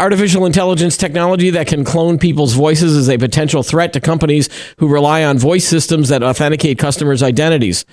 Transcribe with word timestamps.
Artificial 0.00 0.46
intelligence 0.46 0.96
technology 0.96 1.50
that 1.50 1.66
can 1.66 1.82
clone 1.82 2.20
people's 2.20 2.52
voices 2.52 2.94
is 2.94 3.08
a 3.08 3.18
potential 3.18 3.64
threat 3.64 3.92
to 3.92 4.00
companies 4.00 4.48
who 4.76 4.86
rely 4.86 5.24
on 5.24 5.38
voice 5.38 5.66
systems 5.66 6.08
that 6.08 6.22
authenticate 6.22 6.78
customers' 6.78 7.20
identities. 7.20 7.84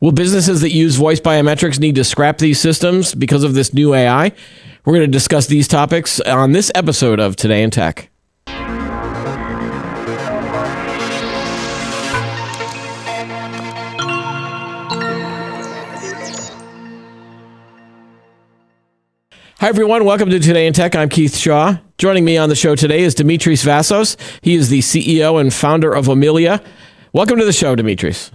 Will 0.00 0.10
businesses 0.10 0.60
that 0.62 0.72
use 0.72 0.96
voice 0.96 1.20
biometrics 1.20 1.78
need 1.78 1.94
to 1.94 2.02
scrap 2.02 2.38
these 2.38 2.58
systems 2.58 3.14
because 3.14 3.44
of 3.44 3.54
this 3.54 3.72
new 3.72 3.94
AI? 3.94 4.32
We're 4.84 4.94
going 4.94 5.06
to 5.06 5.06
discuss 5.06 5.46
these 5.46 5.68
topics 5.68 6.18
on 6.22 6.50
this 6.50 6.72
episode 6.74 7.20
of 7.20 7.36
Today 7.36 7.62
in 7.62 7.70
Tech. 7.70 8.11
Hi, 19.62 19.68
everyone. 19.68 20.04
Welcome 20.04 20.28
to 20.30 20.40
Today 20.40 20.66
in 20.66 20.72
Tech. 20.72 20.96
I'm 20.96 21.08
Keith 21.08 21.36
Shaw. 21.36 21.76
Joining 21.96 22.24
me 22.24 22.36
on 22.36 22.48
the 22.48 22.56
show 22.56 22.74
today 22.74 23.02
is 23.02 23.14
Dimitris 23.14 23.62
Vassos. 23.62 24.16
He 24.40 24.56
is 24.56 24.70
the 24.70 24.80
CEO 24.80 25.40
and 25.40 25.54
founder 25.54 25.94
of 25.94 26.06
Omilia. 26.06 26.60
Welcome 27.12 27.38
to 27.38 27.44
the 27.44 27.52
show, 27.52 27.76
Dimitris. 27.76 28.32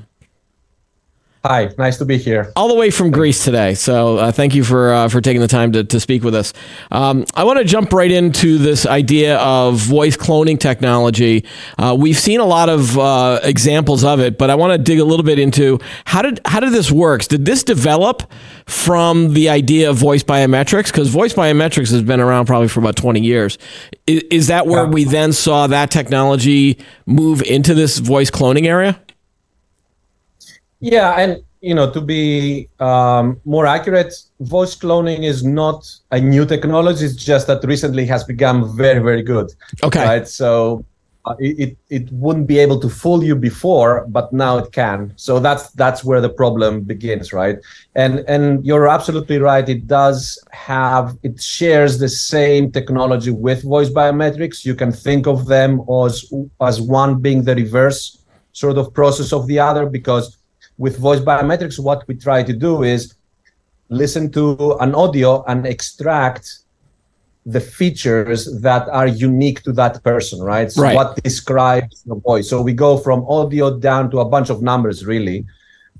Hi, 1.47 1.73
nice 1.77 1.97
to 1.99 2.05
be 2.05 2.17
here. 2.17 2.51
All 2.57 2.67
the 2.67 2.75
way 2.75 2.91
from 2.91 3.09
Greece 3.09 3.45
today. 3.45 3.73
So 3.73 4.17
uh, 4.17 4.33
thank 4.33 4.53
you 4.53 4.65
for 4.65 4.91
uh, 4.91 5.07
for 5.07 5.21
taking 5.21 5.39
the 5.39 5.47
time 5.47 5.71
to, 5.71 5.83
to 5.85 5.97
speak 5.97 6.21
with 6.21 6.35
us. 6.35 6.51
Um, 6.91 7.25
I 7.35 7.45
want 7.45 7.57
to 7.57 7.63
jump 7.63 7.93
right 7.93 8.11
into 8.11 8.57
this 8.57 8.85
idea 8.85 9.37
of 9.37 9.77
voice 9.77 10.17
cloning 10.17 10.59
technology. 10.59 11.45
Uh, 11.77 11.95
we've 11.97 12.17
seen 12.17 12.41
a 12.41 12.45
lot 12.45 12.67
of 12.67 12.99
uh, 12.99 13.39
examples 13.43 14.03
of 14.03 14.19
it, 14.19 14.37
but 14.37 14.49
I 14.49 14.55
want 14.55 14.73
to 14.73 14.77
dig 14.77 14.99
a 14.99 15.05
little 15.05 15.23
bit 15.23 15.39
into 15.39 15.79
how 16.03 16.21
did 16.21 16.41
how 16.43 16.59
did 16.59 16.73
this 16.73 16.91
work? 16.91 17.23
Did 17.23 17.45
this 17.45 17.63
develop 17.63 18.29
from 18.65 19.33
the 19.33 19.47
idea 19.47 19.89
of 19.89 19.95
voice 19.95 20.23
biometrics? 20.23 20.87
Because 20.87 21.07
voice 21.07 21.33
biometrics 21.33 21.91
has 21.91 22.03
been 22.03 22.19
around 22.19 22.47
probably 22.47 22.67
for 22.67 22.81
about 22.81 22.97
twenty 22.97 23.21
years. 23.21 23.57
Is, 24.05 24.23
is 24.23 24.47
that 24.47 24.67
where 24.67 24.83
yeah. 24.83 24.89
we 24.89 25.05
then 25.05 25.31
saw 25.31 25.67
that 25.67 25.91
technology 25.91 26.77
move 27.05 27.41
into 27.41 27.73
this 27.73 27.99
voice 27.99 28.29
cloning 28.29 28.65
area? 28.65 28.99
Yeah, 30.79 31.13
and 31.19 31.43
you 31.61 31.73
know, 31.73 31.89
to 31.91 32.01
be 32.01 32.69
um, 32.79 33.41
more 33.45 33.65
accurate, 33.65 34.13
voice 34.39 34.75
cloning 34.75 35.23
is 35.23 35.43
not 35.43 35.89
a 36.11 36.19
new 36.19 36.45
technology. 36.45 37.05
It's 37.05 37.15
just 37.15 37.47
that 37.47 37.63
recently 37.63 38.05
has 38.05 38.23
become 38.23 38.75
very, 38.77 38.99
very 38.99 39.23
good. 39.23 39.51
Okay. 39.83 40.05
Right. 40.05 40.27
So 40.27 40.85
uh, 41.25 41.35
it, 41.39 41.75
it 41.89 42.09
wouldn't 42.11 42.47
be 42.47 42.59
able 42.59 42.79
to 42.79 42.89
fool 42.89 43.23
you 43.23 43.35
before, 43.35 44.05
but 44.07 44.31
now 44.31 44.57
it 44.59 44.71
can. 44.71 45.11
So 45.17 45.39
that's 45.39 45.71
that's 45.71 46.03
where 46.03 46.21
the 46.21 46.29
problem 46.29 46.81
begins, 46.81 47.33
right? 47.33 47.57
And 47.95 48.19
and 48.29 48.65
you're 48.65 48.87
absolutely 48.87 49.39
right. 49.39 49.67
It 49.67 49.87
does 49.87 50.39
have 50.51 51.17
it 51.23 51.41
shares 51.41 51.97
the 51.97 52.07
same 52.07 52.71
technology 52.71 53.31
with 53.31 53.63
voice 53.63 53.89
biometrics. 53.89 54.63
You 54.63 54.75
can 54.75 54.91
think 54.91 55.27
of 55.27 55.47
them 55.47 55.81
as 56.05 56.31
as 56.61 56.79
one 56.79 57.19
being 57.19 57.43
the 57.43 57.55
reverse 57.55 58.23
sort 58.53 58.77
of 58.77 58.93
process 58.93 59.33
of 59.33 59.47
the 59.47 59.59
other 59.59 59.85
because 59.85 60.36
with 60.77 60.97
voice 60.97 61.19
biometrics, 61.19 61.79
what 61.79 62.07
we 62.07 62.15
try 62.15 62.43
to 62.43 62.53
do 62.53 62.83
is 62.83 63.15
listen 63.89 64.31
to 64.31 64.77
an 64.79 64.93
audio 64.93 65.43
and 65.45 65.65
extract 65.65 66.59
the 67.45 67.61
features 67.61 68.59
that 68.61 68.89
are 68.89 69.07
unique 69.07 69.63
to 69.63 69.71
that 69.71 70.03
person, 70.03 70.41
right? 70.41 70.69
So 70.69 70.81
right. 70.81 70.95
what 70.95 71.23
describes 71.23 72.03
the 72.03 72.15
voice. 72.15 72.49
So 72.49 72.61
we 72.61 72.73
go 72.73 72.97
from 72.97 73.25
audio 73.27 73.79
down 73.79 74.11
to 74.11 74.19
a 74.19 74.25
bunch 74.25 74.49
of 74.49 74.61
numbers, 74.61 75.05
really. 75.05 75.45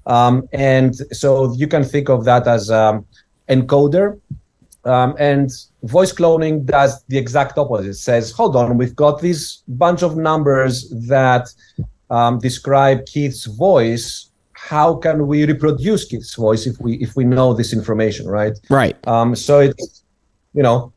Um, 0.06 0.48
and 0.52 0.94
so 1.16 1.54
you 1.54 1.68
can 1.68 1.86
think 1.86 2.10
of 2.10 2.26
that 2.26 2.48
as 2.48 2.70
um, 2.70 3.06
encoder. 3.48 4.20
Um, 4.84 5.16
and 5.20 5.50
voice 5.84 6.14
cloning 6.14 6.66
does 6.66 7.04
the 7.06 7.18
exact 7.18 7.58
opposite. 7.58 7.88
It 7.88 7.94
says, 7.96 8.32
hold 8.32 8.58
on, 8.58 8.78
we've 8.78 8.96
got 8.96 9.22
this 9.22 9.64
bunch 9.70 10.04
of 10.04 10.18
numbers 10.18 10.90
that 11.08 11.48
um, 12.10 12.40
describe 12.40 13.06
Keith's 13.06 13.46
voice 13.46 14.32
how 14.70 14.96
can 14.96 15.28
we 15.28 15.46
reproduce 15.46 16.04
Keith's 16.06 16.36
voice 16.36 16.68
if 16.68 16.76
we 16.80 16.92
if 17.06 17.16
we 17.16 17.24
know 17.24 17.54
this 17.54 17.72
information, 17.80 18.28
right? 18.28 18.56
Right. 18.70 18.98
Um, 19.08 19.36
so 19.36 19.60
it's 19.60 20.04
you 20.54 20.64
know 20.64 20.92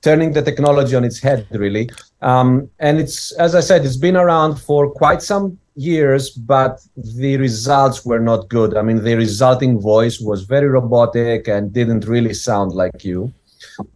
turning 0.00 0.32
the 0.32 0.42
technology 0.42 0.94
on 0.96 1.04
its 1.04 1.18
head 1.20 1.46
really, 1.50 1.90
um, 2.22 2.70
and 2.78 2.98
it's 2.98 3.32
as 3.32 3.54
I 3.54 3.60
said, 3.60 3.84
it's 3.84 4.00
been 4.08 4.16
around 4.16 4.56
for 4.68 4.90
quite 4.90 5.20
some 5.22 5.58
years, 5.74 6.30
but 6.30 6.80
the 6.96 7.36
results 7.36 8.06
were 8.06 8.20
not 8.30 8.48
good. 8.48 8.76
I 8.76 8.82
mean, 8.82 9.02
the 9.04 9.14
resulting 9.14 9.78
voice 9.78 10.18
was 10.20 10.44
very 10.44 10.68
robotic 10.68 11.48
and 11.48 11.72
didn't 11.72 12.06
really 12.06 12.34
sound 12.34 12.72
like 12.72 13.04
you. 13.04 13.32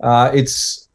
Uh, 0.01 0.31
it's 0.35 0.91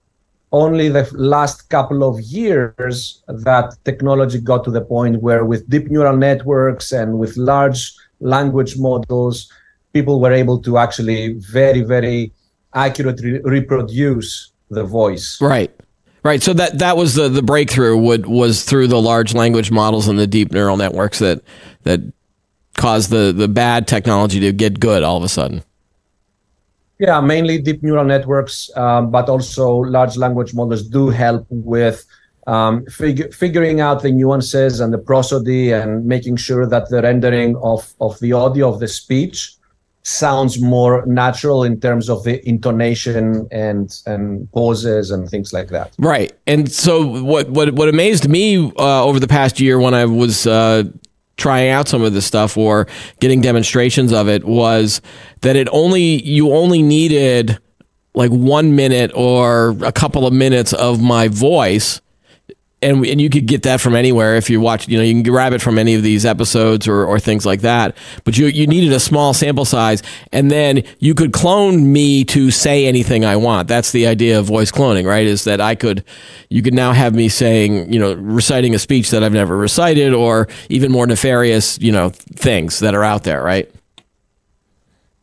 only 0.51 0.87
the 0.89 1.09
last 1.13 1.69
couple 1.69 2.01
of 2.03 2.21
years 2.21 3.23
that 3.27 3.75
technology 3.83 4.39
got 4.39 4.63
to 4.63 4.71
the 4.71 4.81
point 4.81 5.21
where 5.21 5.43
with 5.43 5.67
deep 5.69 5.87
neural 5.89 6.15
networks 6.15 6.91
and 6.91 7.19
with 7.19 7.35
large 7.35 7.93
language 8.25 8.77
models. 8.77 9.51
People 9.93 10.19
were 10.19 10.33
able 10.33 10.59
to 10.61 10.77
actually 10.77 11.33
very 11.33 11.81
very 11.81 12.31
accurately 12.73 13.39
reproduce 13.43 14.51
the 14.69 14.83
voice. 14.83 15.39
Right. 15.39 15.71
Right. 16.23 16.41
So 16.41 16.53
that 16.53 16.79
that 16.79 16.97
was 16.97 17.13
the 17.13 17.29
the 17.29 17.43
breakthrough 17.43 17.95
would 17.95 18.25
was 18.25 18.63
through 18.63 18.87
the 18.87 18.99
large 18.99 19.35
language 19.35 19.69
models 19.69 20.07
and 20.07 20.17
the 20.17 20.25
deep 20.25 20.51
neural 20.51 20.75
networks 20.75 21.19
that 21.19 21.41
that 21.83 22.01
caused 22.75 23.11
the 23.11 23.31
the 23.31 23.47
bad 23.47 23.87
technology 23.87 24.39
to 24.39 24.51
get 24.51 24.79
good 24.79 25.03
all 25.03 25.17
of 25.17 25.23
a 25.23 25.29
sudden. 25.29 25.63
Yeah, 26.97 27.19
mainly 27.21 27.61
deep 27.61 27.83
neural 27.83 28.05
networks, 28.05 28.71
um, 28.75 29.11
but 29.11 29.29
also 29.29 29.69
large 29.69 30.17
language 30.17 30.53
models 30.53 30.87
do 30.87 31.09
help 31.09 31.45
with 31.49 32.05
um, 32.47 32.85
fig- 32.85 33.33
figuring 33.33 33.81
out 33.81 34.01
the 34.01 34.11
nuances 34.11 34.79
and 34.79 34.93
the 34.93 34.97
prosody 34.97 35.71
and 35.71 36.05
making 36.05 36.35
sure 36.35 36.65
that 36.67 36.89
the 36.89 37.01
rendering 37.01 37.55
of, 37.57 37.93
of 37.99 38.19
the 38.19 38.33
audio 38.33 38.71
of 38.71 38.79
the 38.79 38.87
speech 38.87 39.55
sounds 40.03 40.61
more 40.61 41.03
natural 41.07 41.63
in 41.63 41.79
terms 41.79 42.11
of 42.11 42.23
the 42.23 42.47
intonation 42.47 43.47
and 43.51 44.01
and 44.05 44.51
pauses 44.51 45.09
and 45.09 45.27
things 45.27 45.51
like 45.51 45.69
that. 45.69 45.95
Right. 45.97 46.31
And 46.45 46.71
so 46.71 47.23
what 47.23 47.49
what 47.49 47.73
what 47.73 47.89
amazed 47.89 48.29
me 48.29 48.71
uh, 48.77 49.03
over 49.03 49.19
the 49.19 49.27
past 49.27 49.59
year 49.59 49.79
when 49.79 49.95
I 49.95 50.05
was 50.05 50.45
uh, 50.45 50.83
trying 51.37 51.69
out 51.69 51.87
some 51.87 52.03
of 52.03 52.13
this 52.13 52.25
stuff 52.25 52.55
or 52.55 52.85
getting 53.19 53.41
demonstrations 53.41 54.13
of 54.13 54.29
it 54.29 54.43
was 54.43 55.01
that 55.41 55.55
it 55.55 55.67
only 55.71 56.21
you 56.21 56.53
only 56.53 56.83
needed 56.83 57.57
like 58.13 58.29
one 58.29 58.75
minute 58.75 59.11
or 59.15 59.75
a 59.83 59.91
couple 59.91 60.27
of 60.27 60.33
minutes 60.33 60.71
of 60.73 61.01
my 61.01 61.27
voice 61.27 61.99
and 62.81 63.05
and 63.05 63.19
you 63.21 63.29
could 63.29 63.45
get 63.45 63.63
that 63.63 63.79
from 63.81 63.95
anywhere 63.95 64.35
if 64.35 64.49
you 64.49 64.59
watch. 64.59 64.87
You 64.87 64.97
know, 64.97 65.03
you 65.03 65.13
can 65.13 65.23
grab 65.23 65.53
it 65.53 65.61
from 65.61 65.77
any 65.77 65.95
of 65.95 66.03
these 66.03 66.25
episodes 66.25 66.87
or, 66.87 67.05
or 67.05 67.19
things 67.19 67.45
like 67.45 67.61
that. 67.61 67.97
But 68.23 68.37
you 68.37 68.47
you 68.47 68.67
needed 68.67 68.91
a 68.91 68.99
small 68.99 69.33
sample 69.33 69.65
size, 69.65 70.03
and 70.31 70.51
then 70.51 70.83
you 70.99 71.15
could 71.15 71.33
clone 71.33 71.91
me 71.91 72.23
to 72.25 72.51
say 72.51 72.85
anything 72.85 73.25
I 73.25 73.37
want. 73.37 73.67
That's 73.67 73.91
the 73.91 74.07
idea 74.07 74.37
of 74.39 74.45
voice 74.45 74.71
cloning, 74.71 75.05
right? 75.05 75.25
Is 75.25 75.45
that 75.45 75.61
I 75.61 75.75
could, 75.75 76.03
you 76.49 76.61
could 76.61 76.73
now 76.73 76.91
have 76.91 77.15
me 77.15 77.29
saying, 77.29 77.91
you 77.91 77.99
know, 77.99 78.13
reciting 78.13 78.75
a 78.75 78.79
speech 78.79 79.09
that 79.11 79.23
I've 79.23 79.33
never 79.33 79.57
recited, 79.57 80.13
or 80.13 80.47
even 80.69 80.91
more 80.91 81.07
nefarious, 81.07 81.79
you 81.79 81.91
know, 81.91 82.09
things 82.09 82.79
that 82.79 82.93
are 82.93 83.03
out 83.03 83.23
there, 83.23 83.41
right? 83.41 83.71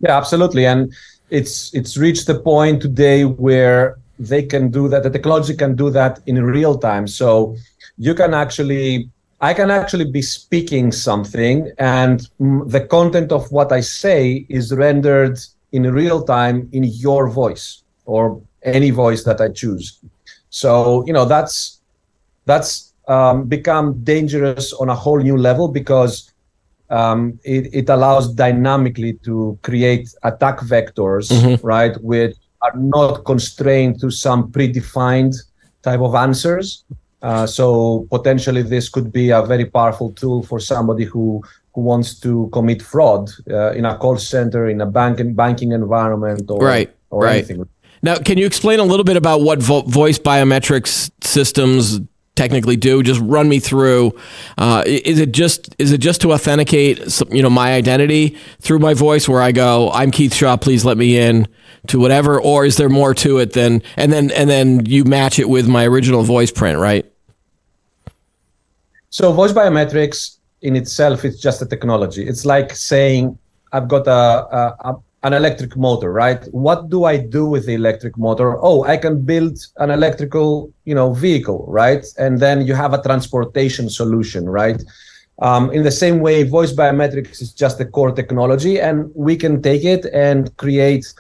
Yeah, 0.01 0.17
absolutely, 0.17 0.67
and 0.67 0.93
it's 1.31 1.73
it's 1.75 1.97
reached 1.97 2.27
the 2.27 2.39
point 2.41 2.83
today 2.83 3.25
where 3.25 3.99
they 4.29 4.43
can 4.43 4.71
do 4.71 4.89
that 4.89 5.03
the 5.03 5.11
technology 5.11 5.55
can 5.55 5.75
do 5.75 5.91
that 5.91 6.21
in 6.27 6.43
real 6.43 6.79
time 6.79 7.07
so 7.07 7.57
you 7.99 8.15
can 8.15 8.33
actually 8.35 9.09
i 9.41 9.53
can 9.53 9.71
actually 9.71 10.09
be 10.11 10.23
speaking 10.23 10.93
something 10.93 11.71
and 11.79 12.29
the 12.67 12.81
content 12.81 13.33
of 13.33 13.51
what 13.51 13.73
i 13.73 13.81
say 13.81 14.47
is 14.49 14.73
rendered 14.73 15.39
in 15.73 15.83
real 15.93 16.23
time 16.23 16.69
in 16.73 16.85
your 16.85 17.29
voice 17.29 17.83
or 18.05 18.41
any 18.63 18.91
voice 18.91 19.25
that 19.25 19.41
i 19.41 19.49
choose 19.49 20.01
so 20.51 21.05
you 21.07 21.13
know 21.13 21.25
that's 21.25 21.81
that's 22.45 22.93
um, 23.09 23.45
become 23.45 24.03
dangerous 24.05 24.73
on 24.75 24.89
a 24.89 24.95
whole 24.95 25.19
new 25.19 25.37
level 25.37 25.69
because 25.69 26.33
um, 26.91 27.39
it, 27.43 27.75
it 27.75 27.89
allows 27.89 28.33
dynamically 28.33 29.15
to 29.25 29.59
create 29.63 30.15
attack 30.23 30.61
vectors 30.61 31.33
mm-hmm. 31.33 31.67
right 31.67 32.01
with 32.03 32.37
are 32.63 32.77
not 32.77 33.25
constrained 33.25 34.01
to 34.01 34.11
some 34.11 34.51
predefined 34.51 35.35
type 35.83 36.01
of 36.01 36.15
answers. 36.15 36.85
Uh, 37.21 37.47
so 37.47 38.07
potentially 38.11 38.63
this 38.63 38.89
could 38.89 39.13
be 39.13 39.31
a 39.31 39.43
very 39.43 39.65
powerful 39.65 40.13
tool 40.13 40.43
for 40.43 40.59
somebody 40.59 41.05
who 41.05 41.43
who 41.75 41.81
wants 41.81 42.21
to 42.21 42.51
commit 42.53 42.83
fraud 42.83 43.31
uh, 43.51 43.73
in 43.73 43.85
a 43.85 43.97
call 43.97 44.17
center, 44.19 44.69
in 44.69 44.81
a 44.81 44.87
bank 44.87 45.17
banking 45.17 45.35
banking 45.35 45.73
environment, 45.73 46.51
or 46.51 46.59
right, 46.59 46.95
or 47.11 47.25
right. 47.25 47.37
anything. 47.37 47.67
Now, 48.03 48.17
can 48.17 48.37
you 48.37 48.47
explain 48.47 48.81
a 48.81 48.85
little 48.85 49.05
bit 49.05 49.17
about 49.17 49.43
what 49.43 49.61
vo- 49.61 49.83
voice 49.83 50.19
biometrics 50.19 51.11
systems 51.23 52.01
technically 52.35 52.77
do? 52.77 53.03
Just 53.03 53.21
run 53.23 53.49
me 53.49 53.61
through. 53.61 54.13
Uh, 54.59 54.83
is 54.87 55.19
it 55.21 55.33
just 55.33 55.75
is 55.79 55.93
it 55.93 55.99
just 55.99 56.21
to 56.23 56.33
authenticate 56.33 57.23
you 57.31 57.43
know 57.43 57.51
my 57.51 57.73
identity 57.73 58.37
through 58.61 58.81
my 58.81 58.93
voice, 58.93 59.29
where 59.29 59.41
I 59.41 59.53
go, 59.53 59.91
"I'm 59.93 60.11
Keith 60.11 60.35
Shaw, 60.35 60.57
please 60.57 60.85
let 60.85 60.99
me 60.99 61.17
in." 61.17 61.47
To 61.89 61.99
whatever, 61.99 62.41
or 62.41 62.65
is 62.65 62.77
there 62.77 62.89
more 62.89 63.15
to 63.15 63.39
it 63.39 63.53
than 63.53 63.83
and 63.97 64.13
then 64.13 64.31
and 64.33 64.49
then 64.49 64.87
you 64.87 65.05
match 65.05 65.39
it 65.39 65.49
with 65.49 65.69
my 65.69 65.87
original 65.87 66.23
voice 66.23 66.51
print, 66.51 66.79
right? 66.79 67.05
So 69.11 69.33
voice 69.33 69.53
biometrics 69.53 70.39
in 70.63 70.77
itself 70.77 71.25
is 71.25 71.41
just 71.41 71.61
a 71.61 71.67
technology. 71.67 72.27
It's 72.27 72.45
like 72.45 72.75
saying 72.75 73.39
I've 73.73 73.89
got 73.89 74.07
a, 74.07 74.13
a, 74.89 74.97
an 75.25 75.33
electric 75.33 75.77
motor, 75.77 76.13
right? 76.13 76.45
What 76.53 76.89
do 76.89 77.05
I 77.05 77.17
do 77.17 77.47
with 77.47 77.67
the 77.67 77.75
electric 77.75 78.17
motor? 78.17 78.57
Oh, 78.61 78.85
I 78.85 78.97
can 78.97 79.23
build 79.23 79.59
an 79.79 79.91
electrical, 79.91 80.73
you 80.85 80.95
know, 80.95 81.13
vehicle, 81.13 81.65
right? 81.69 82.05
And 82.19 82.41
then 82.41 82.67
you 82.67 82.75
have 82.75 82.93
a 82.93 83.03
transportation 83.03 83.89
solution, 83.89 84.49
right? 84.49 84.83
Um, 85.41 85.71
in 85.73 85.83
the 85.83 85.91
same 85.91 86.21
way, 86.21 86.43
voice 86.45 86.73
biometrics 86.73 87.41
is 87.41 87.53
just 87.53 87.81
a 87.81 87.85
core 87.85 88.13
technology, 88.13 88.81
and 88.81 89.11
we 89.15 89.37
can 89.37 89.63
take 89.63 89.85
it 89.85 90.07
and 90.13 90.57
create 90.57 91.13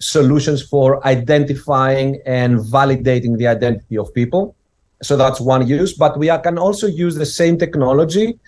solutions 0.00 0.62
for 0.62 1.06
identifying 1.06 2.20
and 2.26 2.58
validating 2.58 3.36
the 3.36 3.46
identity 3.46 3.96
of 3.96 4.12
people. 4.14 4.56
So 5.02 5.16
that's 5.16 5.40
one 5.40 5.66
use. 5.66 5.92
But 5.92 6.18
we 6.18 6.26
can 6.42 6.58
also 6.58 6.86
use 6.86 7.14
the 7.14 7.26
same 7.26 7.58
technology 7.58 8.38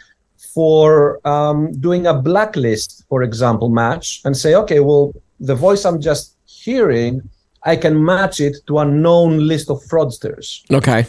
for 0.55 1.27
um, 1.27 1.73
doing 1.81 2.07
a 2.07 2.15
blacklist, 2.15 3.05
for 3.09 3.23
example, 3.23 3.69
match 3.69 4.21
and 4.25 4.37
say, 4.37 4.55
okay, 4.55 4.81
well, 4.81 5.13
the 5.41 5.55
voice 5.55 5.85
I'm 5.85 6.01
just 6.01 6.37
hearing, 6.47 7.23
I 7.65 7.77
can 7.77 8.03
match 8.03 8.41
it 8.41 8.57
to 8.67 8.79
a 8.79 8.85
known 8.85 9.47
list 9.47 9.71
of 9.71 9.83
fraudsters. 9.85 10.63
Okay. 10.73 11.07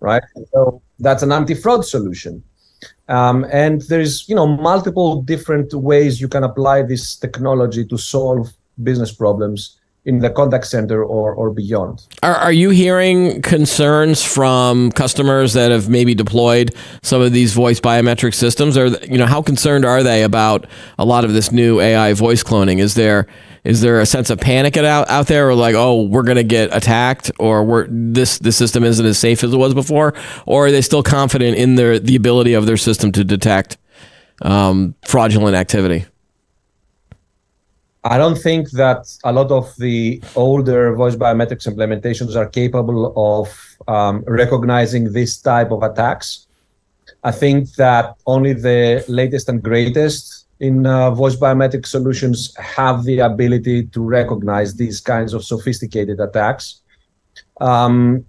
Right. 0.00 0.22
So 0.52 0.80
that's 0.98 1.22
an 1.22 1.30
anti-fraud 1.30 1.84
solution. 1.84 2.42
Um, 3.08 3.44
and 3.52 3.82
there's 3.82 4.26
you 4.28 4.34
know 4.34 4.46
multiple 4.46 5.20
different 5.20 5.74
ways 5.74 6.20
you 6.20 6.28
can 6.28 6.44
apply 6.44 6.82
this 6.82 7.16
technology 7.16 7.84
to 7.86 7.98
solve 7.98 8.50
business 8.82 9.12
problems 9.12 9.79
in 10.04 10.20
the 10.20 10.30
contact 10.30 10.66
center 10.66 11.04
or, 11.04 11.34
or 11.34 11.50
beyond. 11.50 12.06
Are, 12.22 12.34
are 12.34 12.52
you 12.52 12.70
hearing 12.70 13.42
concerns 13.42 14.24
from 14.24 14.90
customers 14.92 15.52
that 15.52 15.70
have 15.70 15.88
maybe 15.88 16.14
deployed 16.14 16.74
some 17.02 17.20
of 17.20 17.32
these 17.32 17.52
voice 17.52 17.80
biometric 17.80 18.34
systems? 18.34 18.78
Or 18.78 18.86
you 18.86 19.18
know, 19.18 19.26
how 19.26 19.42
concerned 19.42 19.84
are 19.84 20.02
they 20.02 20.22
about 20.22 20.66
a 20.98 21.04
lot 21.04 21.24
of 21.24 21.34
this 21.34 21.52
new 21.52 21.80
AI 21.80 22.14
voice 22.14 22.42
cloning? 22.42 22.78
Is 22.78 22.94
there 22.94 23.26
is 23.62 23.82
there 23.82 24.00
a 24.00 24.06
sense 24.06 24.30
of 24.30 24.40
panic 24.40 24.78
out 24.78 25.10
out 25.10 25.26
there, 25.26 25.50
or 25.50 25.54
like, 25.54 25.74
oh, 25.74 26.02
we're 26.02 26.22
going 26.22 26.36
to 26.36 26.44
get 26.44 26.74
attacked, 26.74 27.30
or 27.38 27.62
we're 27.62 27.86
this 27.90 28.38
the 28.38 28.52
system 28.52 28.84
isn't 28.84 29.04
as 29.04 29.18
safe 29.18 29.44
as 29.44 29.52
it 29.52 29.56
was 29.56 29.74
before, 29.74 30.14
or 30.46 30.66
are 30.66 30.70
they 30.70 30.80
still 30.80 31.02
confident 31.02 31.58
in 31.58 31.74
their 31.74 31.98
the 31.98 32.16
ability 32.16 32.54
of 32.54 32.64
their 32.64 32.78
system 32.78 33.12
to 33.12 33.22
detect 33.22 33.76
um, 34.40 34.94
fraudulent 35.04 35.56
activity? 35.56 36.06
I 38.02 38.16
don't 38.16 38.38
think 38.38 38.70
that 38.70 39.06
a 39.24 39.32
lot 39.32 39.50
of 39.50 39.76
the 39.76 40.22
older 40.34 40.94
voice 40.94 41.16
biometrics 41.16 41.68
implementations 41.68 42.34
are 42.34 42.46
capable 42.46 43.12
of 43.14 43.76
um, 43.88 44.24
recognizing 44.26 45.12
this 45.12 45.36
type 45.38 45.70
of 45.70 45.82
attacks. 45.82 46.46
I 47.22 47.32
think 47.32 47.74
that 47.74 48.14
only 48.26 48.54
the 48.54 49.04
latest 49.06 49.50
and 49.50 49.62
greatest 49.62 50.46
in 50.60 50.86
uh, 50.86 51.10
voice 51.10 51.36
biometric 51.36 51.86
solutions 51.86 52.56
have 52.56 53.04
the 53.04 53.18
ability 53.18 53.86
to 53.86 54.02
recognize 54.02 54.74
these 54.74 55.00
kinds 55.00 55.34
of 55.34 55.44
sophisticated 55.44 56.20
attacks. 56.20 56.80
Um, 57.60 58.24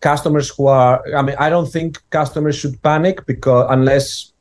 customers 0.00 0.50
who 0.50 0.66
are, 0.66 1.02
I 1.14 1.22
mean, 1.22 1.36
I 1.38 1.48
don't 1.48 1.70
think 1.70 1.98
customers 2.10 2.56
should 2.56 2.82
panic 2.82 3.24
because 3.24 3.66
unless 3.70 4.32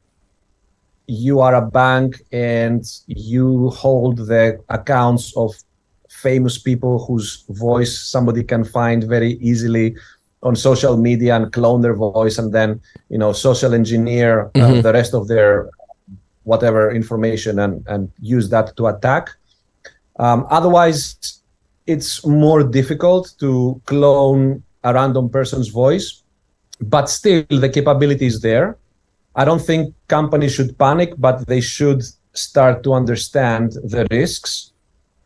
you 1.08 1.40
are 1.40 1.56
a 1.56 1.62
bank 1.62 2.22
and 2.32 2.84
you 3.08 3.70
hold 3.70 4.18
the 4.18 4.60
accounts 4.70 5.36
of 5.38 5.54
famous 6.10 6.58
people 6.58 7.06
whose 7.06 7.46
voice 7.50 8.00
somebody 8.00 8.44
can 8.44 8.64
find 8.64 9.04
very 9.04 9.34
easily 9.34 9.96
on 10.42 10.56
social 10.56 10.98
media 10.98 11.36
and 11.36 11.52
clone 11.52 11.82
their 11.82 11.96
voice 11.96 12.38
and 12.38 12.54
then 12.54 12.80
you 13.10 13.18
know 13.18 13.32
social 13.34 13.74
engineer 13.74 14.46
uh, 14.46 14.50
mm-hmm. 14.54 14.82
the 14.82 14.94
rest 14.94 15.14
of 15.14 15.28
their 15.28 15.70
whatever 16.44 16.92
information 16.92 17.60
and 17.60 17.84
and 17.88 18.12
use 18.20 18.50
that 18.50 18.76
to 18.78 18.88
attack 18.88 19.30
um, 20.18 20.46
otherwise 20.50 21.02
it's 21.88 22.26
more 22.26 22.64
difficult 22.64 23.34
to 23.40 23.80
clone 23.86 24.64
a 24.84 24.94
random 24.94 25.30
person's 25.30 25.70
voice 25.70 26.24
but 26.82 27.10
still 27.10 27.44
the 27.50 27.70
capability 27.70 28.26
is 28.26 28.42
there 28.42 28.78
I 29.36 29.46
don't 29.46 29.62
think 29.62 29.94
companies 30.08 30.54
should 30.54 30.78
panic, 30.78 31.14
but 31.18 31.48
they 31.48 31.62
should 31.62 32.04
start 32.34 32.84
to 32.84 32.94
understand 32.94 33.74
the 33.84 34.08
risks 34.12 34.72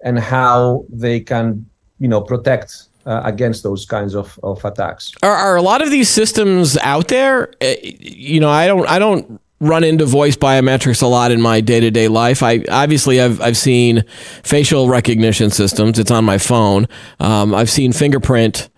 and 0.03 0.19
how 0.19 0.85
they 0.89 1.19
can, 1.19 1.65
you 1.99 2.07
know, 2.07 2.21
protect 2.21 2.87
uh, 3.05 3.21
against 3.23 3.63
those 3.63 3.85
kinds 3.85 4.15
of, 4.15 4.39
of 4.43 4.63
attacks. 4.65 5.11
Are, 5.23 5.33
are 5.33 5.55
a 5.55 5.61
lot 5.61 5.81
of 5.81 5.91
these 5.91 6.09
systems 6.09 6.77
out 6.77 7.07
there? 7.07 7.51
Uh, 7.61 7.73
you 7.81 8.39
know, 8.39 8.49
I 8.49 8.67
don't, 8.67 8.87
I 8.87 8.99
don't 8.99 9.39
run 9.59 9.83
into 9.83 10.05
voice 10.05 10.37
biometrics 10.37 11.01
a 11.01 11.07
lot 11.07 11.31
in 11.31 11.41
my 11.41 11.61
day 11.61 11.79
to 11.79 11.91
day 11.91 12.07
life. 12.07 12.41
I 12.41 12.63
obviously 12.71 13.21
I've 13.21 13.41
I've 13.41 13.57
seen 13.57 14.03
facial 14.43 14.87
recognition 14.87 15.49
systems. 15.49 15.99
It's 15.99 16.11
on 16.11 16.23
my 16.23 16.37
phone. 16.37 16.87
Um, 17.19 17.53
I've 17.53 17.69
seen 17.69 17.91
fingerprint 17.91 18.69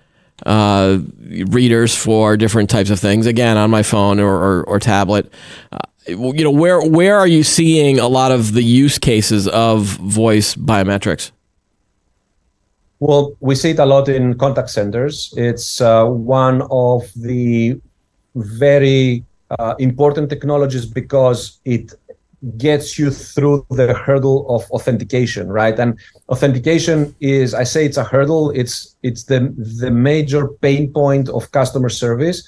uh, 0.46 1.00
readers 1.48 1.96
for 1.96 2.38
different 2.38 2.70
types 2.70 2.90
of 2.90 3.00
things. 3.00 3.26
Again, 3.26 3.58
on 3.58 3.70
my 3.70 3.84
phone 3.84 4.20
or, 4.20 4.34
or, 4.34 4.64
or 4.64 4.80
tablet. 4.80 5.32
Uh, 5.72 5.78
you 6.08 6.44
know, 6.44 6.52
where 6.52 6.82
where 6.82 7.18
are 7.18 7.28
you 7.28 7.44
seeing 7.44 8.00
a 8.00 8.08
lot 8.08 8.32
of 8.32 8.54
the 8.54 8.64
use 8.64 8.98
cases 8.98 9.48
of 9.48 9.84
voice 9.84 10.56
biometrics? 10.56 11.32
Well, 13.00 13.36
we 13.40 13.56
see 13.56 13.72
it 13.72 13.80
a 13.80 13.86
lot 13.86 14.10
in 14.10 14.38
contact 14.38 14.70
centers. 14.70 15.34
It's 15.36 15.82
uh, 15.82 16.06
one 16.06 16.62
of 16.70 17.12
the 17.16 17.80
very 18.36 19.24
uh, 19.60 19.76
important 19.80 20.30
technologies 20.30 20.86
because 20.86 21.60
it 21.66 21.94
gets 22.58 22.98
you 22.98 23.12
through 23.12 23.66
the 23.70 23.94
hurdle 23.94 24.50
of 24.50 24.70
authentication 24.72 25.48
right? 25.48 25.78
And 25.78 26.00
authentication 26.30 27.16
is 27.20 27.54
i 27.54 27.64
say 27.64 27.86
it's 27.86 27.98
a 27.98 28.04
hurdle. 28.04 28.50
It's 28.52 28.96
it's 29.04 29.24
the 29.26 29.54
the 29.82 29.92
major 29.92 30.48
pain 30.48 30.92
point 30.92 31.30
of 31.30 31.52
customer 31.52 31.90
service 31.90 32.40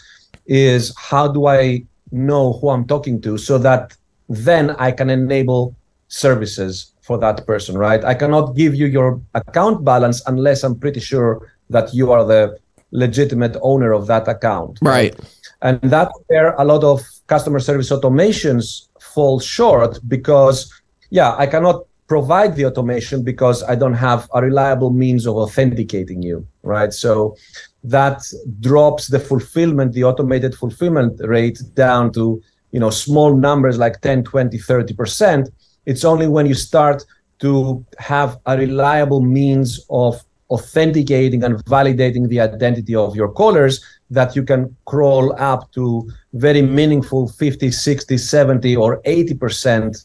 is 0.48 0.94
how 0.98 1.28
do 1.28 1.45
i 1.45 1.84
know 2.12 2.54
who 2.54 2.69
i'm 2.69 2.86
talking 2.86 3.22
to 3.22 3.38
so 3.38 3.57
that 3.57 3.95
then 4.30 4.72
i 4.72 4.92
can 4.92 5.10
enable 5.10 5.75
services 6.07 6.92
for 7.01 7.18
that 7.18 7.46
person 7.46 7.78
right? 7.78 8.04
I 8.04 8.13
cannot 8.13 8.56
give 8.56 8.74
you 8.75 8.88
your 8.88 9.22
account 9.36 9.84
balance 9.86 10.22
unless 10.25 10.63
i'm 10.63 10.78
pretty 10.80 11.00
sure 11.00 11.51
that 11.69 11.94
you 11.94 12.12
are 12.12 12.25
the 12.25 12.57
legitimate 12.92 13.57
owner 13.62 13.92
of 13.94 14.07
that 14.07 14.28
account 14.28 14.80
right, 14.81 15.16
and 15.62 15.79
that's 15.82 16.13
where 16.27 16.53
a 16.53 16.65
lot 16.65 16.84
of 16.84 17.01
customer 17.27 17.60
service 17.60 17.89
automations 17.89 18.88
fall 19.13 19.39
short 19.39 20.00
because, 20.08 20.72
yeah, 21.10 21.36
I 21.38 21.48
cannot 21.48 21.86
provide 22.08 22.55
the 22.55 22.65
automation 22.65 23.24
because 23.24 23.63
I 23.63 23.75
don't 23.75 23.93
have 23.93 24.29
a 24.34 24.41
reliable 24.41 24.91
means 24.91 25.25
of 25.25 25.36
authenticating 25.36 26.22
you, 26.22 26.46
right? 26.63 26.93
So 26.93 27.36
that 27.84 28.22
drops 28.60 29.08
the 29.08 29.20
fulfillment, 29.20 29.93
the 29.93 30.03
automated 30.03 30.55
fulfillment 30.55 31.20
rate 31.24 31.60
down 31.74 32.12
to, 32.13 32.41
you 32.72 32.79
know, 32.79 32.89
small 32.89 33.36
numbers 33.36 33.77
like 33.77 34.01
10, 34.01 34.24
20, 34.24 34.58
30%. 34.58 35.50
It's 35.86 36.03
only 36.03 36.27
when 36.27 36.46
you 36.46 36.53
start 36.53 37.03
to 37.39 37.86
have 37.98 38.38
a 38.46 38.58
reliable 38.58 39.22
means 39.22 39.86
of 39.89 40.24
authenticating 40.53 41.43
and 41.43 41.55
validating 41.65 42.27
the 42.29 42.39
identity 42.39 42.95
of 42.95 43.15
your 43.15 43.29
callers 43.39 43.83
that 44.12 44.36
you 44.36 44.43
can 44.43 44.75
crawl 44.86 45.36
up 45.39 45.72
to 45.72 46.07
very 46.33 46.62
meaningful 46.62 47.27
50 47.27 47.72
60 47.72 48.17
70 48.17 48.75
or 48.75 49.01
80 49.05 49.33
percent 49.33 49.98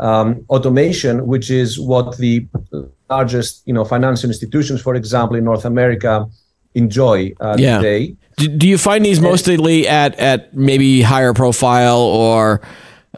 um, 0.00 0.44
automation 0.50 1.26
which 1.26 1.50
is 1.50 1.78
what 1.78 2.16
the 2.18 2.46
largest 3.08 3.62
you 3.66 3.72
know 3.72 3.84
financial 3.84 4.28
institutions 4.28 4.82
for 4.82 4.94
example 4.96 5.36
in 5.36 5.44
north 5.44 5.64
america 5.64 6.26
enjoy 6.74 7.30
uh, 7.40 7.56
yeah. 7.58 7.76
today 7.76 8.16
do, 8.38 8.48
do 8.48 8.66
you 8.66 8.78
find 8.78 9.04
these 9.04 9.20
mostly 9.20 9.86
at 9.86 10.18
at 10.18 10.52
maybe 10.54 11.02
higher 11.02 11.32
profile 11.32 12.00
or 12.00 12.60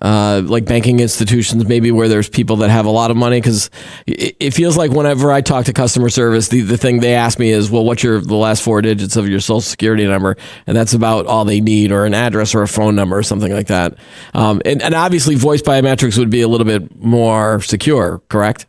uh, 0.02 0.42
like 0.44 0.64
banking 0.64 1.00
institutions, 1.00 1.66
maybe 1.66 1.92
where 1.92 2.08
there's 2.08 2.28
people 2.28 2.56
that 2.56 2.70
have 2.70 2.86
a 2.86 2.90
lot 2.90 3.10
of 3.10 3.16
money. 3.16 3.40
Because 3.40 3.70
it, 4.06 4.36
it, 4.40 4.50
feels 4.54 4.76
like 4.76 4.90
whenever 4.90 5.30
I 5.30 5.40
talk 5.40 5.66
to 5.66 5.72
customer 5.72 6.08
service, 6.08 6.48
the, 6.48 6.60
the 6.60 6.76
thing 6.76 7.00
they 7.00 7.14
ask 7.14 7.38
me 7.38 7.50
is, 7.50 7.70
well, 7.70 7.84
what's 7.84 8.02
your 8.02 8.20
the 8.20 8.34
last 8.34 8.62
four 8.62 8.82
digits 8.82 9.16
of 9.16 9.28
your 9.28 9.40
social 9.40 9.60
security 9.60 10.06
number? 10.06 10.36
And 10.66 10.76
that's 10.76 10.94
about 10.94 11.26
all 11.26 11.44
they 11.44 11.60
need, 11.60 11.92
or 11.92 12.06
an 12.06 12.14
address 12.14 12.54
or 12.54 12.62
a 12.62 12.68
phone 12.68 12.96
number 12.96 13.16
or 13.16 13.22
something 13.22 13.52
like 13.52 13.68
that. 13.68 13.96
Um, 14.34 14.60
and, 14.64 14.82
and 14.82 14.94
obviously, 14.94 15.36
voice 15.36 15.62
biometrics 15.62 16.18
would 16.18 16.30
be 16.30 16.42
a 16.42 16.48
little 16.48 16.66
bit 16.66 16.96
more 16.96 17.60
secure, 17.60 18.20
correct? 18.28 18.66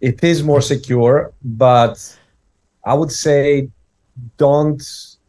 It 0.00 0.22
is 0.22 0.42
more 0.42 0.60
secure, 0.60 1.32
but 1.42 2.16
I 2.84 2.94
would 2.94 3.10
say 3.10 3.68
don't 4.36 4.82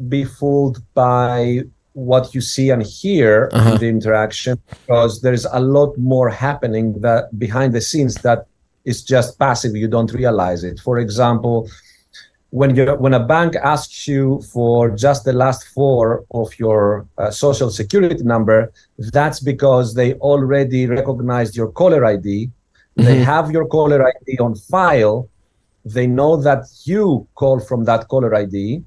be 0.08 0.24
fooled 0.24 0.84
by 0.94 1.64
what 1.94 2.34
you 2.34 2.42
see 2.42 2.70
and 2.70 2.84
hear 2.84 3.50
uh-huh. 3.52 3.72
in 3.72 3.78
the 3.80 3.88
interaction 3.88 4.60
because 4.70 5.22
there's 5.22 5.46
a 5.52 5.60
lot 5.60 5.98
more 5.98 6.30
happening 6.30 7.00
that 7.02 7.38
behind 7.38 7.74
the 7.74 7.82
scenes 7.82 8.16
that 8.16 8.46
is 8.86 9.04
just 9.04 9.38
passive. 9.40 9.76
You 9.76 9.88
don't 9.88 10.12
realize 10.14 10.64
it. 10.64 10.80
For 10.80 11.00
example, 11.00 11.70
when 12.52 12.76
you 12.76 12.86
when 12.96 13.14
a 13.14 13.20
bank 13.20 13.56
asks 13.56 14.08
you 14.08 14.42
for 14.54 14.90
just 14.90 15.24
the 15.24 15.34
last 15.34 15.68
four 15.68 16.26
of 16.32 16.58
your 16.58 17.06
uh, 17.18 17.30
social 17.30 17.70
security 17.70 18.24
number, 18.24 18.72
that's 18.98 19.40
because 19.40 19.94
they 19.94 20.14
already 20.16 20.88
recognized 20.88 21.56
your 21.56 21.72
caller 21.72 22.06
ID. 22.06 22.48
Mm-hmm. 22.48 23.04
They 23.04 23.20
have 23.20 23.52
your 23.52 23.68
caller 23.68 24.02
ID 24.08 24.40
on 24.40 24.56
file. 24.56 25.30
They 25.86 26.08
know 26.08 26.38
that 26.38 26.66
you 26.86 27.28
call 27.36 27.60
from 27.60 27.86
that 27.86 28.08
caller 28.08 28.34
ID, 28.36 28.84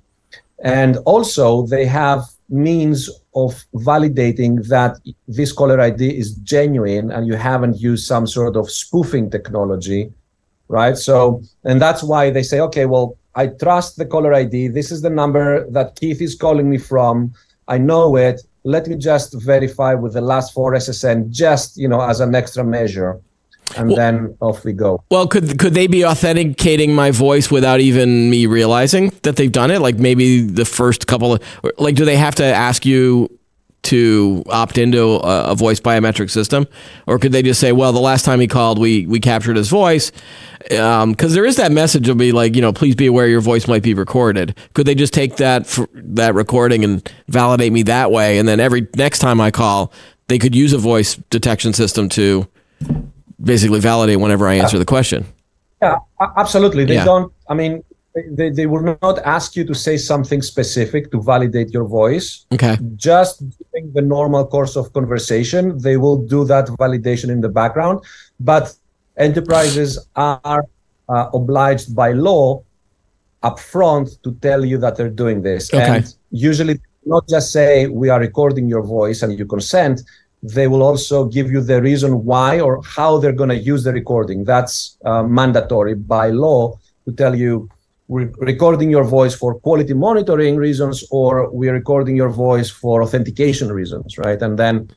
and 0.65 0.97
also 0.99 1.67
they 1.67 1.87
have 1.87 2.25
means 2.53 3.09
of 3.35 3.65
validating 3.75 4.67
that 4.69 4.99
this 5.27 5.53
caller 5.53 5.81
ID 5.81 6.19
is 6.19 6.35
genuine 6.37 7.11
and 7.11 7.27
you 7.27 7.35
haven't 7.35 7.81
used 7.81 8.07
some 8.07 8.27
sort 8.27 8.57
of 8.57 8.71
spoofing 8.71 9.31
technology, 9.31 10.13
right? 10.69 10.97
So, 10.97 11.43
and 11.65 11.81
that's 11.81 12.03
why 12.03 12.31
they 12.31 12.43
say, 12.43 12.61
okay, 12.61 12.85
well, 12.85 13.17
I 13.35 13.47
trust 13.47 13.97
the 13.97 14.05
caller 14.05 14.35
ID. 14.35 14.69
This 14.69 14.93
is 14.93 15.01
the 15.01 15.11
number 15.11 15.69
that 15.71 15.97
Keith 15.97 16.21
is 16.21 16.35
calling 16.35 16.69
me 16.69 16.77
from. 16.77 17.33
I 17.69 17.79
know 17.79 18.17
it. 18.17 18.43
Let 18.65 18.87
me 18.87 18.97
just 18.97 19.33
verify 19.43 19.95
with 19.95 20.13
the 20.13 20.21
last 20.21 20.53
four 20.53 20.75
SSN, 20.75 21.31
just 21.31 21.79
you 21.79 21.89
know, 21.89 22.03
as 22.03 22.21
an 22.21 22.35
extra 22.35 22.63
measure, 22.63 23.19
and 23.77 23.89
well, 23.89 23.97
then 23.97 24.37
off 24.41 24.65
we 24.65 24.73
go. 24.73 25.03
Well, 25.11 25.27
could 25.27 25.59
could 25.59 25.75
they 25.75 25.87
be 25.87 26.05
authenticating 26.05 26.95
my 26.95 27.11
voice 27.11 27.51
without 27.51 27.81
even 27.81 28.31
me 28.31 28.47
realizing 28.47 29.13
that 29.23 29.37
they've 29.37 29.53
done 29.53 29.71
it? 29.71 29.81
Like 29.81 29.99
maybe 29.99 30.41
the 30.43 30.65
first 30.65 31.07
couple 31.07 31.35
of, 31.35 31.43
like, 31.79 31.95
do 31.95 32.05
they 32.05 32.17
have 32.17 32.35
to 32.37 32.45
ask 32.45 32.85
you 32.85 33.39
to 33.83 34.45
opt 34.49 34.79
into 34.79 35.03
a, 35.03 35.51
a, 35.51 35.55
voice 35.57 35.81
biometric 35.81 36.31
system, 36.31 36.69
or 37.07 37.19
could 37.19 37.33
they 37.33 37.43
just 37.43 37.61
say, 37.61 37.73
"Well, 37.73 37.93
the 37.93 38.01
last 38.01 38.25
time 38.25 38.39
he 38.41 38.47
called, 38.47 38.79
we 38.79 39.07
we 39.07 39.19
captured 39.19 39.57
his 39.57 39.69
voice," 39.69 40.13
because 40.61 41.03
um, 41.03 41.15
there 41.17 41.45
is 41.45 41.57
that 41.57 41.73
message 41.73 42.09
of 42.09 42.17
be 42.17 42.31
like, 42.31 42.55
you 42.55 42.63
know, 42.63 42.73
please 42.73 42.95
be 42.95 43.07
aware 43.07 43.27
your 43.27 43.41
voice 43.41 43.67
might 43.67 43.83
be 43.83 43.95
recorded. 43.95 44.57
Could 44.75 44.87
they 44.87 44.95
just 44.95 45.13
take 45.13 45.37
that 45.37 45.67
that 45.95 46.35
recording 46.35 46.85
and 46.85 47.11
validate 47.29 47.73
me 47.73 47.83
that 47.85 48.13
way, 48.13 48.39
and 48.39 48.49
then 48.49 48.61
every 48.61 48.87
next 48.97 49.19
time 49.19 49.41
I 49.41 49.51
call, 49.51 49.93
they 50.29 50.39
could 50.39 50.55
use 50.55 50.73
a 50.73 50.79
voice 50.79 51.17
detection 51.31 51.73
system 51.73 52.09
to 52.11 52.47
basically 53.43 53.81
validate 53.81 54.21
whenever 54.21 54.47
I 54.49 54.55
answer 54.55 54.79
the 54.79 54.85
question. 54.85 55.27
Yeah, 55.81 55.97
absolutely. 56.37 56.85
They 56.85 56.95
yeah. 56.95 57.05
don't. 57.05 57.33
I 57.49 57.55
mean, 57.55 57.83
they, 58.15 58.51
they 58.51 58.67
will 58.67 58.97
not 59.03 59.19
ask 59.25 59.57
you 59.57 59.65
to 59.65 59.75
say 59.75 59.97
something 59.97 60.43
specific 60.43 61.11
to 61.13 61.23
validate 61.23 61.73
your 61.73 61.85
voice. 61.85 62.47
Okay. 62.53 62.79
Just 62.97 63.43
during 63.59 63.93
the 63.93 64.03
normal 64.03 64.47
course 64.47 64.77
of 64.77 64.93
conversation, 64.93 65.79
they 65.79 65.97
will 65.97 66.19
do 66.19 66.45
that 66.45 66.67
validation 66.67 67.31
in 67.31 67.41
the 67.41 67.49
background. 67.49 68.01
But 68.39 68.75
enterprises 69.17 70.07
are 70.15 70.65
uh, 71.09 71.31
obliged 71.35 71.95
by 71.95 72.13
law 72.13 72.63
upfront 73.43 74.23
to 74.23 74.33
tell 74.35 74.65
you 74.65 74.79
that 74.79 74.97
they're 74.97 75.11
doing 75.11 75.43
this. 75.43 75.73
Okay. 75.73 75.97
And 75.97 76.15
usually, 76.31 76.81
not 77.05 77.29
just 77.29 77.53
say 77.53 77.89
we 77.89 78.09
are 78.09 78.21
recording 78.21 78.69
your 78.69 78.83
voice 78.83 79.23
and 79.23 79.37
you 79.37 79.47
consent. 79.47 80.03
They 80.43 80.67
will 80.67 80.83
also 80.83 81.27
give 81.27 81.51
you 81.53 81.61
the 81.61 81.81
reason 81.81 82.25
why 82.25 82.61
or 82.61 82.83
how 82.83 83.19
they're 83.19 83.33
going 83.33 83.51
to 83.51 83.59
use 83.59 83.85
the 83.85 83.93
recording. 83.93 84.45
That's 84.45 84.99
uh, 85.05 85.23
mandatory 85.23 85.95
by 85.95 86.31
law 86.31 86.79
to 87.05 87.13
tell 87.13 87.35
you 87.35 87.69
we're 88.09 88.33
recording 88.39 88.91
your 88.91 89.05
voice 89.05 89.35
for 89.35 89.55
quality 89.61 89.95
monitoring 89.95 90.57
reasons 90.57 91.05
or 91.11 91.51
we're 91.51 91.73
recording 91.73 92.17
your 92.17 92.29
voice 92.29 92.69
for 92.69 93.03
authentication 93.03 93.73
reasons 93.73 94.19
right 94.19 94.43
and 94.43 94.59
then 94.59 94.91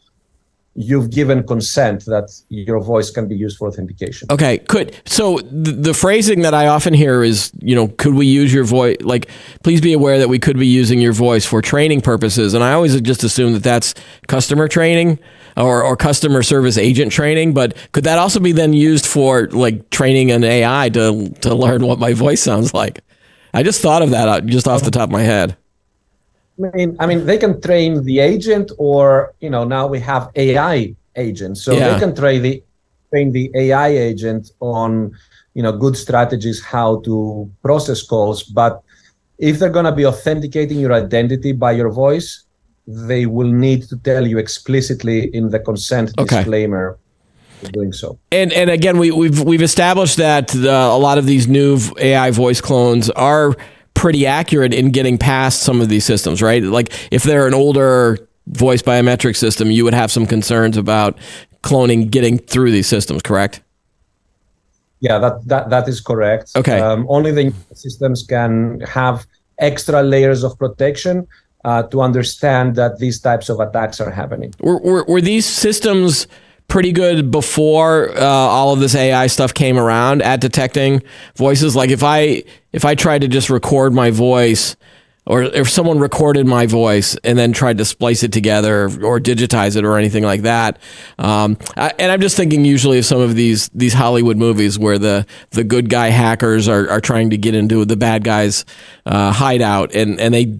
you've 0.75 1.09
given 1.09 1.45
consent 1.47 2.03
that 2.05 2.29
your 2.49 2.81
voice 2.81 3.09
can 3.09 3.27
be 3.27 3.35
used 3.35 3.57
for 3.57 3.67
authentication 3.67 4.27
okay 4.29 4.57
could 4.57 4.95
so 5.05 5.39
the, 5.39 5.71
the 5.71 5.93
phrasing 5.93 6.41
that 6.41 6.53
i 6.53 6.67
often 6.67 6.93
hear 6.93 7.23
is 7.23 7.51
you 7.59 7.73
know 7.73 7.87
could 7.87 8.13
we 8.13 8.25
use 8.25 8.53
your 8.53 8.65
voice 8.65 8.97
like 9.01 9.29
please 9.63 9.79
be 9.79 9.93
aware 9.93 10.19
that 10.19 10.27
we 10.27 10.37
could 10.37 10.59
be 10.59 10.67
using 10.67 10.99
your 10.99 11.13
voice 11.13 11.45
for 11.45 11.61
training 11.61 12.01
purposes 12.01 12.53
and 12.53 12.63
i 12.63 12.73
always 12.73 12.99
just 13.01 13.23
assume 13.23 13.53
that 13.53 13.63
that's 13.63 13.93
customer 14.27 14.67
training 14.67 15.17
or, 15.57 15.83
or 15.83 15.95
customer 15.95 16.43
service 16.43 16.77
agent 16.77 17.11
training, 17.11 17.53
but 17.53 17.75
could 17.91 18.03
that 18.03 18.17
also 18.17 18.39
be 18.39 18.51
then 18.51 18.73
used 18.73 19.05
for 19.05 19.47
like 19.47 19.89
training 19.89 20.31
an 20.31 20.43
AI 20.43 20.89
to 20.89 21.29
to 21.41 21.55
learn 21.55 21.85
what 21.85 21.99
my 21.99 22.13
voice 22.13 22.41
sounds 22.41 22.73
like? 22.73 23.01
I 23.53 23.63
just 23.63 23.81
thought 23.81 24.01
of 24.01 24.09
that 24.09 24.45
just 24.47 24.67
off 24.67 24.83
the 24.83 24.91
top 24.91 25.09
of 25.09 25.11
my 25.11 25.23
head. 25.23 25.55
I 26.57 26.77
mean, 26.77 26.95
I 26.99 27.05
mean, 27.05 27.25
they 27.25 27.37
can 27.37 27.59
train 27.61 28.03
the 28.03 28.19
agent, 28.19 28.71
or 28.77 29.33
you 29.41 29.49
know, 29.49 29.63
now 29.65 29.87
we 29.87 29.99
have 29.99 30.29
AI 30.35 30.95
agents, 31.15 31.61
so 31.63 31.73
yeah. 31.73 31.93
they 31.93 31.99
can 31.99 32.15
train 32.15 32.41
the 32.41 32.63
train 33.09 33.31
the 33.31 33.51
AI 33.55 33.89
agent 33.89 34.51
on 34.59 35.11
you 35.53 35.63
know 35.63 35.71
good 35.71 35.97
strategies 35.97 36.63
how 36.63 37.01
to 37.01 37.49
process 37.61 38.01
calls. 38.01 38.43
But 38.43 38.81
if 39.37 39.59
they're 39.59 39.69
going 39.69 39.85
to 39.85 39.91
be 39.91 40.05
authenticating 40.05 40.79
your 40.79 40.93
identity 40.93 41.51
by 41.51 41.73
your 41.73 41.91
voice, 41.91 42.43
they 42.87 43.25
will 43.25 43.51
need 43.51 43.83
to 43.89 43.97
tell 43.97 44.25
you 44.25 44.37
explicitly 44.37 45.35
in 45.35 45.49
the 45.49 45.59
consent 45.59 46.13
okay. 46.17 46.37
disclaimer 46.37 46.97
doing 47.73 47.91
so. 47.91 48.17
And 48.31 48.53
and 48.53 48.69
again, 48.69 48.97
we, 48.97 49.11
we've 49.11 49.41
we've 49.41 49.61
established 49.61 50.17
that 50.17 50.49
the, 50.49 50.71
a 50.71 50.97
lot 50.97 51.17
of 51.17 51.25
these 51.25 51.47
new 51.47 51.79
AI 51.99 52.31
voice 52.31 52.61
clones 52.61 53.09
are 53.11 53.55
pretty 53.95 54.27
accurate 54.27 54.73
in 54.73 54.91
getting 54.91 55.17
past 55.17 55.63
some 55.63 55.81
of 55.81 55.89
these 55.89 56.05
systems, 56.05 56.41
right? 56.41 56.61
Like 56.61 56.93
if 57.11 57.23
they're 57.23 57.47
an 57.47 57.55
older 57.55 58.19
voice 58.47 58.83
biometric 58.83 59.35
system, 59.35 59.71
you 59.71 59.83
would 59.83 59.95
have 59.95 60.11
some 60.11 60.27
concerns 60.27 60.77
about 60.77 61.17
cloning 61.63 62.11
getting 62.11 62.37
through 62.37 62.71
these 62.71 62.87
systems, 62.87 63.23
correct? 63.23 63.61
Yeah, 64.99 65.17
that 65.19 65.47
that, 65.47 65.69
that 65.69 65.87
is 65.87 65.99
correct. 66.01 66.51
Okay. 66.55 66.79
Um, 66.79 67.05
only 67.09 67.31
the 67.31 67.53
systems 67.73 68.23
can 68.23 68.81
have 68.81 69.25
extra 69.57 70.03
layers 70.03 70.43
of 70.43 70.57
protection 70.57 71.27
uh, 71.63 71.83
to 71.83 72.01
understand 72.01 72.75
that 72.75 72.99
these 72.99 73.19
types 73.19 73.49
of 73.49 73.59
attacks 73.59 73.99
are 73.99 74.11
happening. 74.11 74.53
Were, 74.59 74.79
were, 74.79 75.03
were 75.05 75.21
these 75.21 75.45
systems 75.45 76.27
pretty 76.67 76.91
good 76.91 77.31
before 77.31 78.11
uh, 78.17 78.23
all 78.23 78.73
of 78.73 78.79
this 78.79 78.95
AI 78.95 79.27
stuff 79.27 79.53
came 79.53 79.77
around 79.77 80.21
at 80.21 80.41
detecting 80.41 81.03
voices? 81.35 81.75
Like 81.75 81.89
if 81.89 82.03
I 82.03 82.43
if 82.71 82.85
I 82.85 82.95
tried 82.95 83.21
to 83.21 83.27
just 83.27 83.49
record 83.49 83.93
my 83.93 84.11
voice, 84.11 84.75
or 85.27 85.43
if 85.43 85.69
someone 85.69 85.99
recorded 85.99 86.45
my 86.45 86.65
voice 86.65 87.17
and 87.23 87.37
then 87.37 87.51
tried 87.51 87.77
to 87.79 87.85
splice 87.85 88.23
it 88.23 88.31
together 88.31 88.85
or 88.85 89.19
digitize 89.19 89.75
it 89.75 89.83
or 89.83 89.97
anything 89.97 90.23
like 90.23 90.43
that. 90.43 90.77
Um, 91.17 91.57
I, 91.75 91.93
and 91.97 92.11
I'm 92.11 92.21
just 92.21 92.37
thinking 92.37 92.63
usually 92.63 92.99
of 92.99 93.05
some 93.05 93.21
of 93.21 93.35
these 93.35 93.69
these 93.69 93.93
Hollywood 93.93 94.37
movies 94.37 94.77
where 94.77 94.99
the 94.99 95.25
the 95.51 95.63
good 95.63 95.89
guy 95.89 96.09
hackers 96.09 96.67
are, 96.67 96.89
are 96.89 97.01
trying 97.01 97.31
to 97.31 97.37
get 97.37 97.55
into 97.55 97.85
the 97.85 97.97
bad 97.97 98.23
guy's 98.23 98.65
uh, 99.05 99.31
hideout 99.31 99.93
and 99.95 100.19
and 100.19 100.33
they 100.33 100.59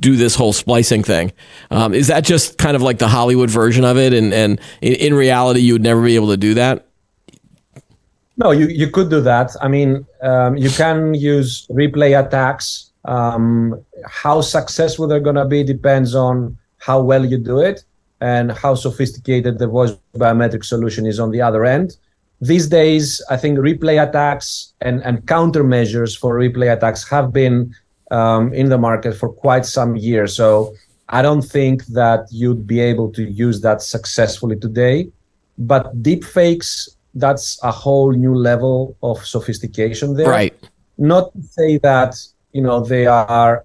do 0.00 0.16
this 0.16 0.34
whole 0.34 0.52
splicing 0.52 1.02
thing. 1.02 1.32
Um, 1.70 1.94
is 1.94 2.08
that 2.08 2.24
just 2.24 2.58
kind 2.58 2.76
of 2.76 2.82
like 2.82 2.98
the 2.98 3.08
Hollywood 3.08 3.50
version 3.50 3.84
of 3.84 3.96
it? 3.96 4.12
And, 4.12 4.32
and 4.34 4.60
in, 4.80 5.14
reality, 5.14 5.60
you 5.60 5.74
would 5.74 5.82
never 5.82 6.02
be 6.02 6.16
able 6.16 6.28
to 6.28 6.36
do 6.36 6.54
that? 6.54 6.86
No, 8.36 8.50
you, 8.50 8.66
you 8.66 8.90
could 8.90 9.10
do 9.10 9.20
that. 9.20 9.52
I 9.60 9.68
mean, 9.68 10.04
um, 10.22 10.56
you 10.56 10.70
can 10.70 11.14
use 11.14 11.66
replay 11.68 12.18
attacks. 12.18 12.90
Um, 13.04 13.84
how 14.06 14.40
successful 14.40 15.06
they're 15.06 15.20
going 15.20 15.36
to 15.36 15.44
be 15.44 15.62
depends 15.62 16.14
on 16.14 16.58
how 16.78 17.00
well 17.00 17.24
you 17.24 17.38
do 17.38 17.60
it 17.60 17.84
and 18.20 18.50
how 18.52 18.74
sophisticated 18.74 19.58
the 19.58 19.66
voice 19.66 19.92
biometric 20.16 20.64
solution 20.64 21.06
is 21.06 21.20
on 21.20 21.30
the 21.30 21.40
other 21.40 21.64
end. 21.64 21.96
These 22.40 22.68
days, 22.68 23.22
I 23.30 23.36
think 23.36 23.58
replay 23.58 24.02
attacks 24.06 24.72
and, 24.80 25.02
and 25.02 25.24
countermeasures 25.26 26.18
for 26.18 26.38
replay 26.38 26.74
attacks 26.74 27.08
have 27.08 27.32
been 27.32 27.74
um, 28.16 28.42
in 28.60 28.66
the 28.74 28.80
market 28.88 29.12
for 29.20 29.28
quite 29.44 29.64
some 29.78 29.92
years. 30.08 30.30
So 30.36 30.48
I 31.18 31.20
don't 31.26 31.46
think 31.56 31.76
that 32.00 32.20
you'd 32.40 32.64
be 32.74 32.80
able 32.90 33.08
to 33.18 33.22
use 33.44 33.56
that 33.66 33.78
successfully 33.82 34.56
today. 34.66 34.96
But 35.72 35.84
deepfakes, 36.02 36.70
that's 37.24 37.46
a 37.62 37.72
whole 37.82 38.12
new 38.24 38.34
level 38.50 38.96
of 39.02 39.16
sophistication 39.34 40.08
there. 40.18 40.30
Right. 40.40 40.54
Not 40.96 41.24
to 41.34 41.42
say 41.58 41.78
that, 41.78 42.12
you 42.56 42.62
know, 42.66 42.78
they 42.92 43.06
are 43.06 43.64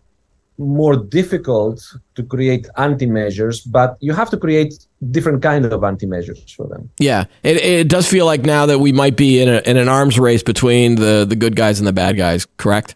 more 0.58 0.98
difficult 1.20 1.78
to 2.16 2.22
create 2.24 2.68
anti-measures, 2.76 3.62
but 3.78 3.90
you 4.02 4.14
have 4.14 4.30
to 4.30 4.38
create 4.38 4.74
different 5.16 5.42
kind 5.42 5.64
of 5.66 5.84
anti-measures 5.84 6.52
for 6.58 6.68
them. 6.68 6.90
Yeah, 7.00 7.22
it, 7.44 7.58
it 7.58 7.88
does 7.88 8.06
feel 8.08 8.26
like 8.26 8.42
now 8.42 8.66
that 8.66 8.80
we 8.80 8.92
might 8.92 9.16
be 9.16 9.42
in, 9.42 9.48
a, 9.48 9.62
in 9.66 9.78
an 9.78 9.88
arms 9.88 10.20
race 10.20 10.44
between 10.44 10.96
the, 10.96 11.26
the 11.32 11.38
good 11.38 11.56
guys 11.56 11.80
and 11.80 11.88
the 11.88 11.94
bad 11.94 12.18
guys, 12.18 12.46
correct? 12.58 12.96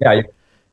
Yeah, 0.00 0.22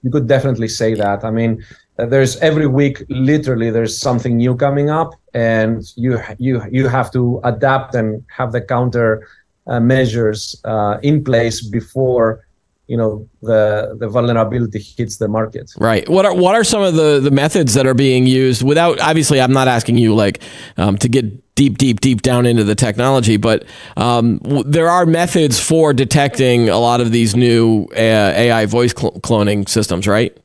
you 0.03 0.11
could 0.11 0.27
definitely 0.27 0.67
say 0.67 0.93
that. 0.93 1.23
I 1.23 1.31
mean, 1.31 1.63
uh, 1.99 2.05
there's 2.05 2.37
every 2.37 2.67
week, 2.67 3.03
literally, 3.09 3.69
there's 3.71 3.99
something 3.99 4.37
new 4.37 4.55
coming 4.55 4.89
up, 4.89 5.13
and 5.33 5.83
you 5.95 6.19
you 6.37 6.61
you 6.71 6.87
have 6.87 7.11
to 7.13 7.41
adapt 7.43 7.95
and 7.95 8.23
have 8.35 8.51
the 8.51 8.61
counter 8.61 9.27
uh, 9.67 9.79
measures 9.79 10.59
uh, 10.65 10.97
in 11.03 11.23
place 11.23 11.61
before 11.61 12.46
you 12.87 12.97
know 12.97 13.27
the 13.41 13.95
the 13.99 14.07
vulnerability 14.07 14.79
hits 14.79 15.17
the 15.17 15.27
market. 15.27 15.71
Right. 15.77 16.07
What 16.07 16.25
are 16.25 16.33
what 16.33 16.55
are 16.55 16.63
some 16.63 16.81
of 16.81 16.95
the 16.95 17.19
the 17.19 17.31
methods 17.31 17.73
that 17.73 17.85
are 17.85 17.93
being 17.93 18.25
used 18.25 18.63
without 18.63 18.99
obviously 18.99 19.41
i'm 19.41 19.53
not 19.53 19.67
asking 19.67 19.97
you 19.97 20.15
like 20.15 20.41
um, 20.77 20.97
to 20.97 21.09
get 21.09 21.55
deep 21.55 21.77
deep 21.77 21.99
deep 21.99 22.21
down 22.21 22.45
into 22.45 22.63
the 22.63 22.75
technology 22.75 23.37
but 23.37 23.65
um, 23.97 24.37
w- 24.39 24.63
there 24.63 24.89
are 24.89 25.05
methods 25.05 25.59
for 25.59 25.93
detecting 25.93 26.69
a 26.69 26.77
lot 26.77 27.01
of 27.01 27.11
these 27.11 27.35
new 27.35 27.85
uh, 27.95 28.33
ai 28.35 28.65
voice 28.65 28.93
cl- 28.97 29.19
cloning 29.21 29.67
systems 29.67 30.07
right? 30.07 30.37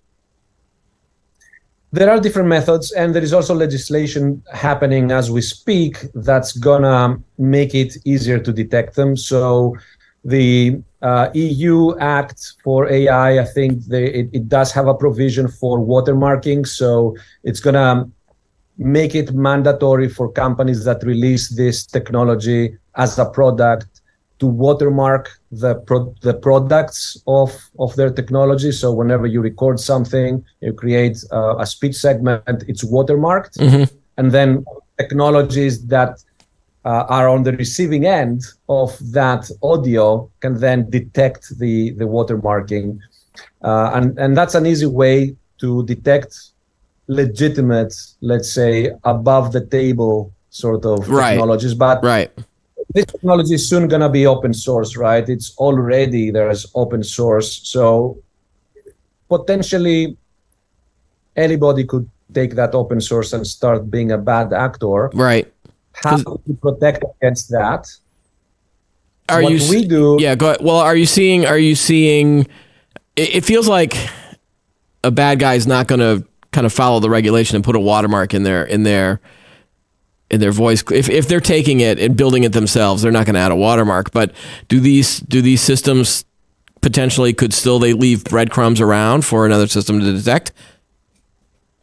There 1.95 2.11
are 2.11 2.19
different 2.19 2.49
methods 2.49 2.91
and 2.93 3.15
there 3.15 3.23
is 3.23 3.35
also 3.35 3.55
legislation 3.55 4.43
happening 4.55 5.13
as 5.13 5.31
we 5.31 5.43
speak 5.43 5.99
that's 6.15 6.53
gonna 6.57 7.21
make 7.37 7.75
it 7.75 7.99
easier 8.07 8.39
to 8.39 8.51
detect 8.51 8.97
them. 8.97 9.15
So 9.15 9.77
the 10.25 10.81
uh, 11.03 11.31
EU 11.35 11.97
Act 11.99 12.55
for 12.63 12.91
AI, 12.91 13.41
I 13.41 13.45
think 13.45 13.85
they, 13.87 14.07
it, 14.07 14.31
it 14.33 14.49
does 14.49 14.73
have 14.73 14.87
a 14.87 14.95
provision 14.95 15.49
for 15.49 15.79
watermarking. 15.79 16.67
So 16.67 17.17
it's 17.43 17.61
going 17.61 17.75
to 17.75 18.09
make 18.79 19.15
it 19.15 19.35
mandatory 19.35 20.09
for 20.09 20.31
companies 20.31 20.85
that 20.85 21.03
release 21.03 21.49
this 21.49 21.87
technology 21.87 22.77
as 22.97 23.19
a 23.19 23.27
product 23.27 24.03
to 24.39 24.47
watermark 24.47 25.31
the 25.53 25.77
pro- 25.87 26.15
the 26.23 26.35
products 26.35 27.17
of 27.29 27.51
of 27.79 27.95
their 27.95 28.11
technology. 28.11 28.73
So 28.73 28.93
whenever 28.93 29.27
you 29.27 29.41
record 29.41 29.79
something, 29.79 30.45
you 30.61 30.73
create 30.73 31.17
uh, 31.33 31.57
a 31.59 31.67
speech 31.67 31.95
segment, 31.95 32.65
it's 32.67 32.85
watermarked, 32.85 33.55
mm-hmm. 33.59 33.85
and 34.19 34.33
then 34.33 34.65
technologies 34.99 35.87
that 35.87 36.25
uh, 36.85 37.05
are 37.09 37.29
on 37.29 37.43
the 37.43 37.53
receiving 37.53 38.07
end 38.07 38.43
of 38.69 38.97
that 39.13 39.51
audio 39.63 40.29
can 40.41 40.59
then 40.59 40.91
detect 40.91 41.59
the 41.59 41.91
the 41.91 42.05
watermarking, 42.05 42.99
uh, 43.63 43.91
and 43.95 44.19
and 44.19 44.37
that's 44.37 44.55
an 44.55 44.67
easy 44.67 44.87
way 44.87 45.37
to 45.59 45.85
detect 45.85 46.35
legitimate, 47.07 47.95
let's 48.21 48.51
say, 48.51 48.91
above 49.05 49.53
the 49.53 49.65
table 49.67 50.33
sort 50.51 50.85
of 50.85 51.09
right. 51.09 51.31
technologies. 51.31 51.75
But 51.75 52.03
right. 52.03 52.31
this 52.95 53.07
technology 53.07 53.55
is 53.55 53.69
soon 53.69 53.87
gonna 53.87 54.09
be 54.09 54.27
open 54.27 54.53
source, 54.53 54.97
right? 54.97 55.29
It's 55.29 55.57
already 55.59 56.31
there's 56.31 56.67
open 56.75 57.05
source, 57.05 57.61
so 57.69 58.19
potentially 59.29 60.17
anybody 61.37 61.85
could 61.85 62.09
take 62.35 62.55
that 62.57 62.75
open 62.75 63.01
source 63.01 63.33
and 63.33 63.47
start 63.47 63.91
being 63.91 64.11
a 64.11 64.19
bad 64.19 64.53
actor. 64.53 65.11
Right 65.15 65.52
how 66.05 66.17
to 66.17 66.59
protect 66.61 67.05
against 67.21 67.51
that. 67.51 67.87
Are 69.29 69.43
what 69.43 69.53
you 69.53 69.71
we 69.71 69.85
do? 69.87 70.17
Yeah, 70.21 70.35
go 70.35 70.51
ahead. 70.51 70.61
Well, 70.63 70.79
are 70.79 70.97
you 70.97 71.07
seeing? 71.07 71.47
Are 71.47 71.59
you 71.59 71.75
seeing? 71.75 72.41
It, 73.17 73.37
it 73.37 73.45
feels 73.45 73.69
like 73.69 73.97
a 75.05 75.11
bad 75.11 75.39
guy 75.39 75.55
is 75.55 75.67
not 75.67 75.87
going 75.87 76.01
to 76.01 76.27
kind 76.53 76.67
of 76.67 76.73
follow 76.73 77.01
the 77.01 77.11
regulation 77.11 77.57
and 77.57 77.65
put 77.65 77.77
a 77.77 77.81
watermark 77.81 78.35
in 78.35 78.43
their 78.43 78.65
in 78.65 78.83
their 78.83 79.21
in 80.31 80.41
their 80.41 80.53
voice. 80.53 80.83
If 80.91 81.09
if 81.09 81.29
they're 81.29 81.41
taking 81.41 81.81
it 81.81 81.99
and 81.99 82.17
building 82.17 82.45
it 82.45 82.53
themselves, 82.53 83.03
they're 83.03 83.13
not 83.13 83.27
going 83.27 83.35
to 83.35 83.41
add 83.41 83.53
a 83.53 83.57
watermark. 83.57 84.13
But 84.13 84.33
do 84.69 84.81
these 84.81 85.21
do 85.21 85.41
these 85.41 85.61
systems 85.61 86.25
potentially 86.81 87.33
could 87.33 87.55
still 87.55 87.79
they 87.79 87.93
leave 87.93 88.25
breadcrumbs 88.25 88.81
around 88.81 89.25
for 89.25 89.47
another 89.47 89.67
system 89.67 90.01
to 90.01 90.13
detect? 90.13 90.53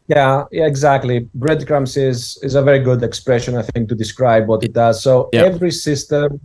Yeah, 0.10 0.46
yeah, 0.52 0.66
exactly. 0.66 1.30
Breadcrumbs 1.36 1.96
is 1.96 2.40
is 2.42 2.56
a 2.56 2.64
very 2.64 2.80
good 2.80 3.04
expression, 3.04 3.56
I 3.56 3.62
think, 3.62 3.90
to 3.90 3.96
describe 3.96 4.48
what 4.48 4.64
it 4.64 4.74
does. 4.74 5.04
So 5.04 5.30
yeah. 5.32 5.44
every 5.44 5.72
system 5.72 6.40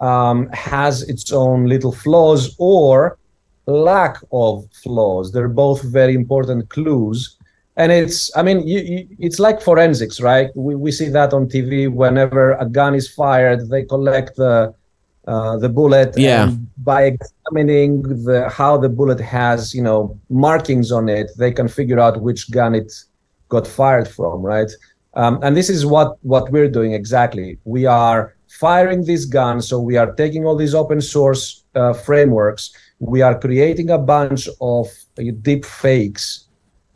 um, 0.00 0.48
has 0.52 1.02
its 1.02 1.30
own 1.30 1.66
little 1.66 1.92
flaws 1.92 2.56
or 2.58 3.18
lack 3.66 4.16
of 4.32 4.64
flaws. 4.82 5.32
They're 5.32 5.48
both 5.48 5.82
very 5.82 6.14
important 6.14 6.70
clues. 6.70 7.36
And 7.76 7.92
it's, 7.92 8.34
I 8.36 8.42
mean, 8.42 8.66
you, 8.66 8.80
you, 8.80 9.08
it's 9.18 9.38
like 9.38 9.60
forensics, 9.60 10.20
right? 10.20 10.48
We, 10.54 10.74
we 10.74 10.92
see 10.92 11.08
that 11.08 11.34
on 11.34 11.48
TV 11.48 11.92
whenever 11.92 12.52
a 12.52 12.66
gun 12.66 12.94
is 12.94 13.12
fired, 13.12 13.68
they 13.68 13.82
collect 13.82 14.36
the 14.36 14.74
uh, 15.26 15.56
the 15.56 15.68
bullet. 15.68 16.16
Yeah. 16.16 16.52
by 16.78 17.04
examining 17.04 18.02
the 18.24 18.48
how 18.48 18.76
the 18.76 18.88
bullet 18.88 19.20
has, 19.20 19.74
you 19.74 19.82
know, 19.82 20.18
markings 20.28 20.92
on 20.92 21.08
it, 21.08 21.30
they 21.38 21.52
can 21.52 21.68
figure 21.68 21.98
out 21.98 22.20
which 22.20 22.50
gun 22.50 22.74
it 22.74 22.92
got 23.48 23.66
fired 23.66 24.08
from, 24.08 24.42
right? 24.42 24.70
Um, 25.14 25.38
and 25.42 25.56
this 25.56 25.70
is 25.70 25.86
what 25.86 26.18
what 26.22 26.50
we're 26.50 26.70
doing 26.70 26.92
exactly. 26.92 27.58
We 27.64 27.86
are 27.86 28.34
firing 28.48 29.04
these 29.04 29.24
guns, 29.24 29.68
so 29.68 29.80
we 29.80 29.96
are 29.96 30.12
taking 30.12 30.44
all 30.46 30.56
these 30.56 30.74
open 30.74 31.00
source 31.00 31.64
uh, 31.74 31.92
frameworks. 31.92 32.72
We 32.98 33.22
are 33.22 33.38
creating 33.38 33.90
a 33.90 33.98
bunch 33.98 34.48
of 34.60 34.88
uh, 35.18 35.22
deep 35.42 35.64
fakes 35.64 36.43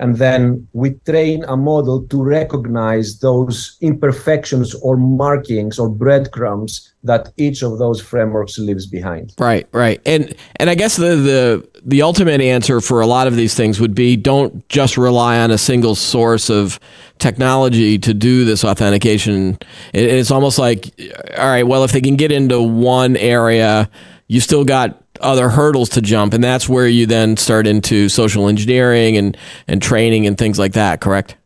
and 0.01 0.17
then 0.17 0.67
we 0.73 0.91
train 1.07 1.45
a 1.45 1.57
model 1.57 2.07
to 2.07 2.23
recognize 2.23 3.19
those 3.19 3.77
imperfections 3.81 4.75
or 4.77 4.97
markings 4.97 5.79
or 5.79 5.89
breadcrumbs 5.89 6.93
that 7.03 7.33
each 7.37 7.63
of 7.63 7.79
those 7.79 8.01
frameworks 8.01 8.59
leaves 8.59 8.87
behind. 8.87 9.35
Right 9.39 9.67
right. 9.73 10.01
And 10.07 10.35
and 10.57 10.71
i 10.71 10.75
guess 10.75 10.97
the 10.97 11.17
the 11.17 11.69
the 11.85 12.03
ultimate 12.03 12.41
answer 12.41 12.81
for 12.81 13.01
a 13.01 13.07
lot 13.07 13.27
of 13.27 13.37
these 13.37 13.55
things 13.55 13.81
would 13.81 13.95
be 13.95 14.17
don't 14.17 14.69
just 14.69 14.97
rely 14.97 15.39
on 15.39 15.51
a 15.51 15.59
single 15.59 15.95
source 15.95 16.51
of 16.51 16.79
technology 17.19 17.99
to 17.99 18.15
do 18.15 18.45
this 18.45 18.65
authentication. 18.65 19.59
It's 19.93 20.31
almost 20.31 20.59
like 20.59 20.93
all 21.37 21.47
right 21.47 21.67
well 21.67 21.83
if 21.85 21.93
they 21.93 22.01
can 22.01 22.17
get 22.17 22.31
into 22.31 22.63
one 22.63 23.17
area 23.17 23.91
you 24.29 24.41
still 24.41 24.65
got 24.65 25.03
other 25.21 25.49
hurdles 25.49 25.89
to 25.91 26.01
jump, 26.01 26.35
and 26.35 26.43
that's 26.43 26.69
where 26.69 26.87
you 26.87 27.07
then 27.07 27.37
start 27.37 27.67
into 27.67 28.09
social 28.09 28.49
engineering 28.49 29.17
and 29.17 29.37
and 29.67 29.83
training 29.83 30.27
and 30.27 30.37
things 30.37 30.59
like 30.59 30.73
that. 30.73 31.01
Correct? 31.01 31.37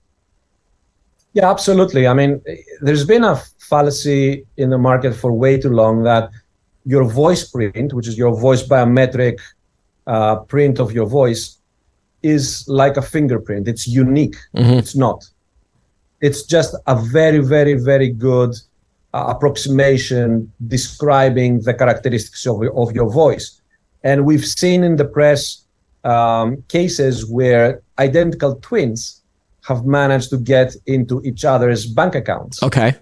Yeah, 1.34 1.50
absolutely. 1.50 2.06
I 2.06 2.14
mean, 2.14 2.42
there's 2.82 3.06
been 3.06 3.24
a 3.24 3.40
fallacy 3.58 4.44
in 4.56 4.70
the 4.70 4.78
market 4.78 5.14
for 5.14 5.32
way 5.32 5.58
too 5.58 5.70
long 5.70 6.02
that 6.02 6.30
your 6.84 7.04
voice 7.04 7.44
print, 7.48 7.94
which 7.94 8.06
is 8.06 8.18
your 8.18 8.38
voice 8.38 8.62
biometric 8.62 9.38
uh, 10.06 10.36
print 10.36 10.78
of 10.78 10.92
your 10.92 11.06
voice, 11.06 11.56
is 12.22 12.68
like 12.68 12.96
a 12.98 13.02
fingerprint. 13.02 13.68
It's 13.68 13.86
unique. 13.86 14.36
Mm-hmm. 14.54 14.78
It's 14.78 14.94
not. 14.94 15.24
It's 16.20 16.42
just 16.42 16.76
a 16.86 16.96
very, 16.96 17.38
very, 17.38 17.74
very 17.74 18.10
good 18.10 18.54
uh, 19.14 19.24
approximation 19.28 20.52
describing 20.68 21.60
the 21.62 21.74
characteristics 21.74 22.46
of, 22.46 22.62
of 22.74 22.92
your 22.92 23.10
voice. 23.10 23.61
And 24.04 24.24
we've 24.24 24.44
seen 24.44 24.82
in 24.84 24.96
the 24.96 25.04
press 25.04 25.64
um, 26.04 26.62
cases 26.68 27.26
where 27.26 27.82
identical 27.98 28.56
twins 28.56 29.22
have 29.68 29.84
managed 29.84 30.30
to 30.30 30.38
get 30.38 30.74
into 30.86 31.22
each 31.22 31.44
other's 31.44 31.86
bank 31.86 32.14
accounts. 32.14 32.62
Okay. 32.62 32.94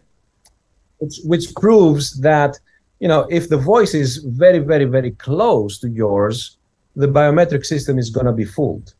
Which, 0.98 1.20
which 1.24 1.54
proves 1.54 2.20
that, 2.20 2.58
you 2.98 3.08
know, 3.08 3.26
if 3.30 3.48
the 3.48 3.56
voice 3.56 3.94
is 3.94 4.18
very, 4.18 4.58
very, 4.58 4.84
very 4.84 5.12
close 5.12 5.78
to 5.78 5.88
yours, 5.88 6.58
the 6.96 7.08
biometric 7.08 7.64
system 7.64 7.98
is 7.98 8.10
going 8.10 8.26
to 8.26 8.32
be 8.32 8.44
fooled. 8.44 8.92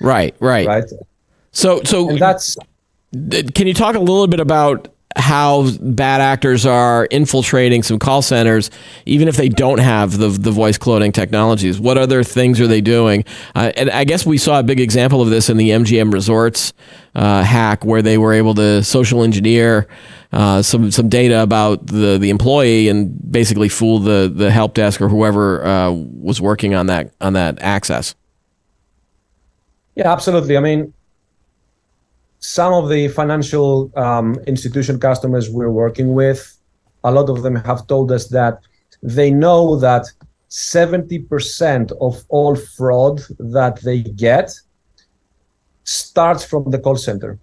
Right, 0.00 0.36
right. 0.38 0.66
Right. 0.66 0.84
So, 1.50 1.82
so 1.82 2.10
and 2.10 2.18
that's. 2.18 2.56
Can 3.12 3.66
you 3.66 3.74
talk 3.74 3.96
a 3.96 4.00
little 4.00 4.28
bit 4.28 4.38
about 4.38 4.88
how 5.18 5.70
bad 5.80 6.20
actors 6.20 6.64
are 6.64 7.06
infiltrating 7.06 7.82
some 7.82 7.98
call 7.98 8.22
centers, 8.22 8.70
even 9.04 9.28
if 9.28 9.36
they 9.36 9.48
don't 9.48 9.78
have 9.78 10.16
the 10.16 10.28
the 10.28 10.50
voice 10.50 10.78
cloning 10.78 11.12
technologies. 11.12 11.80
What 11.80 11.98
other 11.98 12.22
things 12.22 12.60
are 12.60 12.66
they 12.66 12.80
doing? 12.80 13.24
Uh, 13.54 13.72
and 13.76 13.90
I 13.90 14.04
guess 14.04 14.24
we 14.24 14.38
saw 14.38 14.60
a 14.60 14.62
big 14.62 14.80
example 14.80 15.20
of 15.20 15.30
this 15.30 15.50
in 15.50 15.56
the 15.56 15.70
MGM 15.70 16.12
Resorts 16.12 16.72
uh, 17.14 17.42
hack, 17.42 17.84
where 17.84 18.00
they 18.00 18.16
were 18.16 18.32
able 18.32 18.54
to 18.54 18.82
social 18.84 19.22
engineer 19.22 19.88
uh, 20.32 20.62
some 20.62 20.90
some 20.90 21.08
data 21.08 21.42
about 21.42 21.86
the 21.86 22.18
the 22.18 22.30
employee 22.30 22.88
and 22.88 23.16
basically 23.30 23.68
fool 23.68 23.98
the 23.98 24.30
the 24.32 24.50
help 24.50 24.74
desk 24.74 25.00
or 25.00 25.08
whoever 25.08 25.64
uh, 25.64 25.90
was 25.90 26.40
working 26.40 26.74
on 26.74 26.86
that 26.86 27.12
on 27.20 27.32
that 27.32 27.60
access. 27.60 28.14
Yeah, 29.94 30.12
absolutely. 30.12 30.56
I 30.56 30.60
mean, 30.60 30.94
some 32.40 32.72
of 32.72 32.88
the 32.88 33.08
financial 33.08 33.90
um, 33.96 34.36
institution 34.46 34.98
customers 35.00 35.50
we're 35.50 35.70
working 35.70 36.14
with, 36.14 36.56
a 37.04 37.10
lot 37.10 37.28
of 37.28 37.42
them 37.42 37.56
have 37.56 37.86
told 37.86 38.12
us 38.12 38.28
that 38.28 38.60
they 39.02 39.30
know 39.30 39.76
that 39.76 40.06
70% 40.50 41.92
of 42.00 42.24
all 42.28 42.56
fraud 42.56 43.20
that 43.38 43.80
they 43.82 44.02
get 44.02 44.52
starts 45.84 46.44
from 46.44 46.70
the 46.70 46.78
call 46.78 46.96
center. 46.96 47.38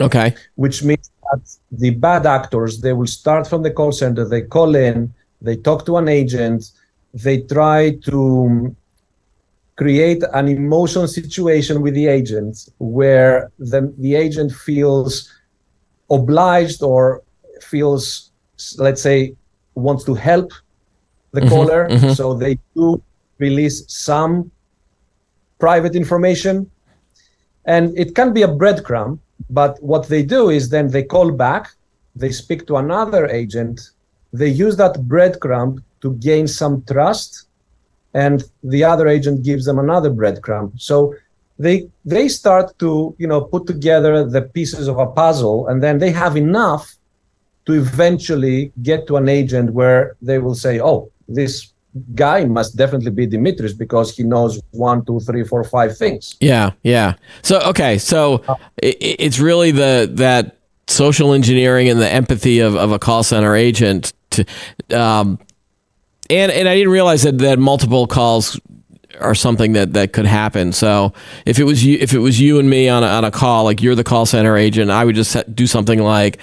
Okay. 0.00 0.34
Which 0.54 0.82
means 0.82 1.10
that 1.30 1.42
the 1.70 1.90
bad 1.90 2.26
actors, 2.26 2.80
they 2.80 2.92
will 2.92 3.06
start 3.06 3.46
from 3.46 3.62
the 3.62 3.70
call 3.70 3.92
center, 3.92 4.26
they 4.26 4.42
call 4.42 4.74
in, 4.74 5.12
they 5.42 5.56
talk 5.56 5.86
to 5.86 5.96
an 5.96 6.08
agent, 6.08 6.70
they 7.12 7.42
try 7.42 7.96
to 8.04 8.74
create 9.80 10.22
an 10.34 10.46
emotional 10.46 11.08
situation 11.08 11.80
with 11.80 11.94
the 11.94 12.06
agent 12.06 12.68
where 12.78 13.50
the, 13.58 13.80
the 13.96 14.14
agent 14.14 14.52
feels 14.52 15.32
obliged 16.10 16.82
or 16.82 17.22
feels, 17.62 18.30
let's 18.76 19.00
say, 19.00 19.34
wants 19.76 20.04
to 20.04 20.12
help 20.12 20.52
the 21.32 21.40
mm-hmm, 21.40 21.48
caller. 21.48 21.88
Mm-hmm. 21.88 22.12
So 22.12 22.34
they 22.34 22.58
do 22.76 23.02
release 23.38 23.78
some 23.88 24.50
private 25.58 25.94
information. 25.96 26.70
And 27.64 27.96
it 27.96 28.14
can 28.14 28.34
be 28.34 28.42
a 28.42 28.48
breadcrumb, 28.48 29.18
but 29.48 29.82
what 29.82 30.08
they 30.08 30.22
do 30.22 30.50
is 30.50 30.68
then 30.68 30.88
they 30.88 31.04
call 31.04 31.30
back, 31.30 31.70
they 32.14 32.32
speak 32.32 32.66
to 32.66 32.76
another 32.76 33.28
agent, 33.28 33.80
they 34.34 34.48
use 34.48 34.76
that 34.76 34.94
breadcrumb 35.12 35.82
to 36.02 36.12
gain 36.16 36.46
some 36.46 36.82
trust, 36.82 37.46
and 38.14 38.44
the 38.62 38.84
other 38.84 39.08
agent 39.08 39.42
gives 39.42 39.64
them 39.64 39.78
another 39.78 40.10
breadcrumb. 40.10 40.72
So 40.80 41.14
they 41.58 41.88
they 42.04 42.28
start 42.28 42.78
to 42.78 43.14
you 43.18 43.26
know 43.26 43.42
put 43.42 43.66
together 43.66 44.24
the 44.24 44.42
pieces 44.42 44.88
of 44.88 44.98
a 44.98 45.06
puzzle, 45.06 45.68
and 45.68 45.82
then 45.82 45.98
they 45.98 46.10
have 46.10 46.36
enough 46.36 46.96
to 47.66 47.74
eventually 47.74 48.72
get 48.82 49.06
to 49.06 49.16
an 49.16 49.28
agent 49.28 49.72
where 49.72 50.16
they 50.22 50.38
will 50.38 50.54
say, 50.54 50.80
"Oh, 50.80 51.10
this 51.28 51.72
guy 52.14 52.44
must 52.44 52.76
definitely 52.76 53.10
be 53.10 53.26
Dimitris 53.26 53.76
because 53.76 54.16
he 54.16 54.22
knows 54.22 54.60
one, 54.70 55.04
two, 55.04 55.20
three, 55.20 55.44
four, 55.44 55.62
five 55.64 55.96
things." 55.96 56.36
Yeah, 56.40 56.70
yeah. 56.82 57.14
So 57.42 57.60
okay, 57.60 57.98
so 57.98 58.42
it, 58.82 58.96
it's 59.00 59.38
really 59.38 59.70
the 59.70 60.10
that 60.14 60.56
social 60.88 61.32
engineering 61.32 61.88
and 61.88 62.00
the 62.00 62.10
empathy 62.10 62.60
of, 62.60 62.74
of 62.74 62.90
a 62.90 62.98
call 62.98 63.22
center 63.22 63.54
agent 63.54 64.12
to 64.30 64.44
um, 64.90 65.38
and 66.30 66.52
and 66.52 66.68
I 66.68 66.74
didn't 66.74 66.92
realize 66.92 67.22
that 67.22 67.38
that 67.38 67.58
multiple 67.58 68.06
calls 68.06 68.58
are 69.18 69.34
something 69.34 69.72
that 69.72 69.92
that 69.92 70.12
could 70.12 70.26
happen. 70.26 70.72
So 70.72 71.12
if 71.44 71.58
it 71.58 71.64
was 71.64 71.84
you, 71.84 71.98
if 72.00 72.12
it 72.12 72.18
was 72.18 72.40
you 72.40 72.58
and 72.58 72.68
me 72.68 72.88
on 72.88 73.02
a, 73.02 73.06
on 73.06 73.24
a 73.24 73.30
call, 73.30 73.64
like 73.64 73.82
you're 73.82 73.94
the 73.94 74.04
call 74.04 74.26
center 74.26 74.56
agent, 74.56 74.90
I 74.90 75.04
would 75.04 75.14
just 75.14 75.36
do 75.54 75.66
something 75.66 75.98
like, 75.98 76.38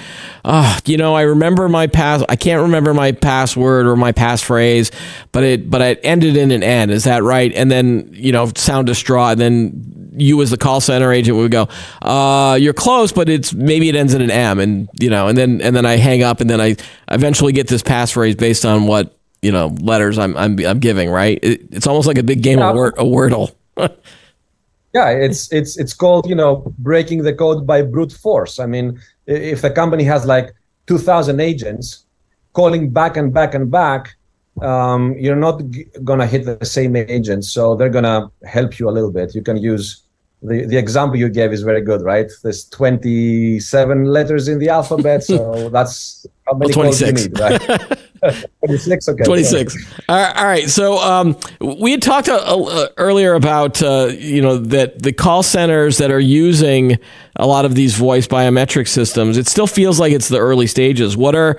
oh, 0.45 0.78
you 0.86 0.97
know, 0.97 1.15
I 1.15 1.21
remember 1.21 1.69
my 1.69 1.88
pass, 1.88 2.23
I 2.30 2.36
can't 2.36 2.62
remember 2.62 2.93
my 2.93 3.12
password 3.13 3.88
or 3.88 3.95
my 3.95 4.12
passphrase, 4.12 4.91
but 5.32 5.43
it 5.43 5.69
but 5.69 5.82
it 5.82 6.00
ended 6.04 6.38
in 6.38 6.52
an 6.52 6.63
N. 6.63 6.89
Is 6.89 7.06
that 7.06 7.23
right? 7.23 7.52
And 7.54 7.71
then 7.71 8.10
you 8.12 8.32
know, 8.32 8.52
sound 8.56 8.88
distraught. 8.88 9.34
And 9.34 9.41
then 9.41 10.13
you 10.17 10.41
as 10.41 10.50
the 10.50 10.58
call 10.58 10.82
center 10.82 11.12
agent 11.12 11.38
would 11.38 11.52
go, 11.52 11.67
uh, 12.02 12.58
you're 12.60 12.73
close, 12.73 13.12
but 13.12 13.30
it's 13.30 13.54
maybe 13.54 13.88
it 13.89 13.95
ends 13.95 14.13
in 14.13 14.21
an 14.21 14.32
M, 14.32 14.60
and 14.60 14.89
you 15.00 15.10
know, 15.10 15.28
and 15.28 15.38
then 15.38 15.62
and 15.62 15.76
then 15.76 15.86
I 15.86 15.97
hang 15.97 16.23
up, 16.23 16.41
and 16.41 16.50
then 16.50 16.62
I 16.62 16.76
eventually 17.10 17.54
get 17.54 17.67
this 17.67 17.82
passphrase 17.82 18.38
based 18.38 18.65
on 18.65 18.88
what 18.88 19.17
you 19.41 19.52
know 19.52 19.67
letters 19.80 20.17
I'm 20.17 20.36
I'm, 20.38 20.60
I'm 20.65 20.80
giving 20.80 21.10
right. 21.10 21.39
It, 21.41 21.62
it's 21.71 21.88
almost 21.88 22.08
like 22.08 22.17
a 22.17 22.23
big 22.23 22.41
game 22.41 22.60
yeah. 22.60 22.69
of 22.69 22.76
word, 22.76 22.93
a 22.97 23.04
wordle. 23.04 23.54
yeah, 23.78 25.10
it's 25.10 25.52
it's 25.52 25.78
it's 25.78 25.93
called 25.93 26.28
you 26.30 26.36
know 26.36 26.73
breaking 26.80 27.23
the 27.23 27.34
code 27.34 27.65
by 27.65 27.82
brute 27.82 28.12
force. 28.12 28.60
I 28.60 28.65
mean, 28.65 29.00
if 29.26 29.62
the 29.62 29.69
company 29.69 30.04
has 30.04 30.26
like 30.26 30.54
two 30.88 30.97
thousand 30.97 31.39
agents 31.39 32.06
calling 32.54 32.89
back 32.89 33.17
and 33.17 33.34
back 33.34 33.54
and 33.54 33.69
back, 33.69 34.15
um, 34.62 35.15
you're 35.17 35.36
not 35.36 35.62
g- 35.69 35.86
gonna 36.04 36.26
hit 36.26 36.45
the 36.45 36.65
same 36.65 36.95
agent, 36.95 37.45
so 37.45 37.76
they're 37.76 37.89
gonna 37.89 38.32
help 38.43 38.80
you 38.80 38.89
a 38.89 38.93
little 38.97 39.12
bit. 39.12 39.36
You 39.36 39.43
can 39.43 39.58
use 39.58 40.04
the, 40.41 40.65
the 40.65 40.78
example 40.78 41.17
you 41.17 41.30
gave 41.30 41.52
is 41.52 41.62
very 41.62 41.82
good, 41.82 42.02
right? 42.02 42.30
There's 42.43 42.65
27 42.69 44.06
letters 44.06 44.47
in 44.47 44.60
the 44.60 44.69
alphabet, 44.69 45.23
so 45.23 45.69
that's 45.76 46.26
how 46.45 46.54
many 46.54 46.76
well, 46.76 46.91
26. 46.91 47.23
you 47.23 47.30
need, 47.30 47.39
right? 47.39 48.00
26 48.66 49.10
okay 49.10 49.24
26 49.24 49.94
all 50.10 50.16
right, 50.16 50.38
all 50.38 50.46
right 50.46 50.70
so 50.70 50.98
um, 50.98 51.38
we 51.80 51.92
had 51.92 52.02
talked 52.02 52.30
uh, 52.30 52.36
uh, 52.36 52.88
earlier 52.98 53.34
about 53.34 53.82
uh, 53.82 54.10
you 54.18 54.42
know 54.42 54.58
that 54.58 55.02
the 55.02 55.14
call 55.14 55.44
centers 55.44 55.98
that 55.98 56.12
are 56.12 56.20
using 56.20 56.98
a 57.36 57.48
lot 57.48 57.66
of 57.66 57.76
these 57.76 57.96
voice 57.96 58.28
biometric 58.28 58.88
systems 58.88 59.38
it 59.38 59.48
still 59.48 59.68
feels 59.68 60.00
like 60.00 60.12
it's 60.12 60.30
the 60.30 60.40
early 60.40 60.68
stages 60.68 61.16
what 61.16 61.36
are 61.36 61.58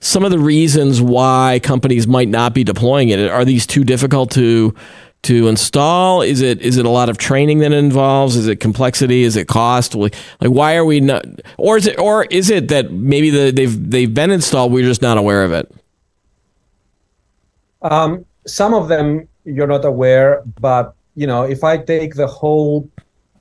some 0.00 0.24
of 0.24 0.30
the 0.30 0.38
reasons 0.38 1.00
why 1.00 1.60
companies 1.62 2.06
might 2.06 2.28
not 2.28 2.54
be 2.54 2.62
deploying 2.62 3.08
it 3.08 3.30
are 3.30 3.44
these 3.44 3.66
too 3.66 3.84
difficult 3.84 4.30
to 4.30 4.74
to 5.26 5.48
install? 5.48 6.22
Is 6.22 6.40
it 6.40 6.60
is 6.62 6.76
it 6.76 6.86
a 6.86 6.90
lot 6.90 7.08
of 7.08 7.18
training 7.18 7.58
that 7.58 7.72
involves? 7.72 8.36
Is 8.36 8.46
it 8.46 8.56
complexity? 8.60 9.24
Is 9.24 9.36
it 9.36 9.48
cost? 9.48 9.94
Like, 9.94 10.14
like 10.40 10.50
why 10.50 10.76
are 10.76 10.84
we 10.84 11.00
not? 11.00 11.24
Or 11.58 11.76
is 11.76 11.86
it 11.86 11.98
or 11.98 12.24
is 12.26 12.48
it 12.48 12.68
that 12.68 12.92
maybe 12.92 13.30
the, 13.30 13.50
they've 13.50 13.90
they've 13.90 14.12
been 14.12 14.30
installed? 14.30 14.72
We're 14.72 14.84
just 14.84 15.02
not 15.02 15.18
aware 15.18 15.44
of 15.44 15.52
it. 15.52 15.72
Um, 17.90 18.24
some 18.46 18.74
of 18.74 18.88
them 18.88 19.28
you're 19.44 19.66
not 19.66 19.84
aware, 19.84 20.42
but 20.60 20.94
you 21.14 21.26
know, 21.26 21.42
if 21.44 21.62
I 21.62 21.78
take 21.78 22.14
the 22.14 22.26
whole 22.26 22.88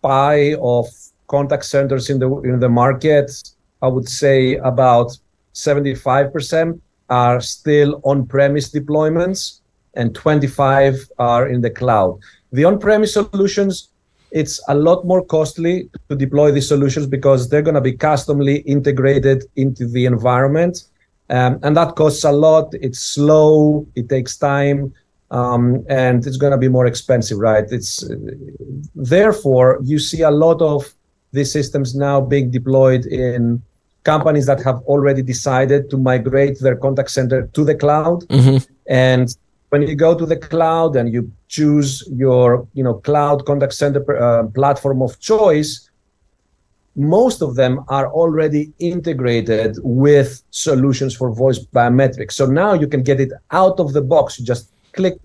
pie 0.02 0.54
of 0.62 0.86
contact 1.28 1.66
centers 1.66 2.10
in 2.10 2.20
the 2.20 2.30
in 2.42 2.60
the 2.60 2.70
market, 2.70 3.32
I 3.82 3.88
would 3.88 4.08
say 4.08 4.56
about 4.58 5.18
75% 5.54 6.80
are 7.10 7.42
still 7.42 8.02
on-premise 8.04 8.72
deployments 8.72 9.62
and 9.96 10.14
25 10.14 11.10
are 11.18 11.48
in 11.48 11.62
the 11.62 11.70
cloud. 11.70 12.20
The 12.52 12.66
on-premise 12.66 13.14
solutions, 13.14 13.90
it's 14.32 14.60
a 14.68 14.76
lot 14.76 15.06
more 15.06 15.24
costly 15.24 15.90
to 16.10 16.16
deploy 16.16 16.52
these 16.52 16.68
solutions 16.68 17.08
because 17.08 17.50
they're 17.50 17.62
going 17.62 17.76
to 17.76 17.82
be 17.82 17.94
customly 17.94 18.58
integrated 18.58 19.46
into 19.56 19.88
the 19.88 20.06
environment. 20.06 20.84
Um, 21.30 21.60
and 21.64 21.76
that 21.76 21.96
costs 21.96 22.24
a 22.24 22.32
lot. 22.32 22.74
It's 22.74 23.00
slow. 23.00 23.88
It 23.96 24.10
takes 24.10 24.38
time. 24.38 24.94
Um, 25.32 25.84
and 25.90 26.26
it's 26.26 26.38
going 26.38 26.52
to 26.52 26.58
be 26.58 26.70
more 26.70 26.86
expensive, 26.86 27.40
right? 27.40 27.66
It's 27.70 28.10
uh, 28.10 28.16
therefore 28.96 29.80
you 29.84 29.98
see 30.00 30.22
a 30.22 30.30
lot 30.32 30.62
of 30.62 30.94
these 31.34 31.52
systems 31.52 31.96
now 31.96 32.22
being 32.22 32.52
deployed 32.52 33.06
in 33.08 33.62
companies 34.04 34.46
that 34.46 34.62
have 34.64 34.78
already 34.84 35.24
decided 35.24 35.90
to 35.90 35.98
migrate 35.98 36.60
their 36.60 36.76
contact 36.76 37.10
center 37.10 37.48
to 37.48 37.66
the 37.66 37.74
cloud, 37.74 38.22
mm-hmm. 38.28 38.58
and 38.88 39.36
when 39.70 39.82
you 39.82 39.96
go 39.96 40.16
to 40.16 40.28
the 40.28 40.38
cloud 40.38 40.96
and 40.96 41.12
you 41.12 41.32
choose 41.48 42.08
your 42.12 42.68
you 42.74 42.84
know 42.84 42.94
cloud 42.94 43.46
contact 43.46 43.74
center 43.74 44.02
uh, 44.18 44.44
platform 44.48 45.02
of 45.02 45.20
choice 45.20 45.90
most 46.96 47.42
of 47.42 47.56
them 47.56 47.84
are 47.90 48.08
already 48.12 48.72
integrated 48.80 49.78
with 49.84 50.42
solutions 50.52 51.16
for 51.16 51.32
voice 51.32 51.60
biometrics. 51.60 52.34
So 52.34 52.46
now 52.46 52.74
you 52.74 52.88
can 52.88 53.04
get 53.04 53.20
it 53.20 53.32
out 53.52 53.80
of 53.80 53.94
the 53.94 54.02
box. 54.02 54.40
You 54.40 54.46
just 54.46 54.72
click 54.94 55.20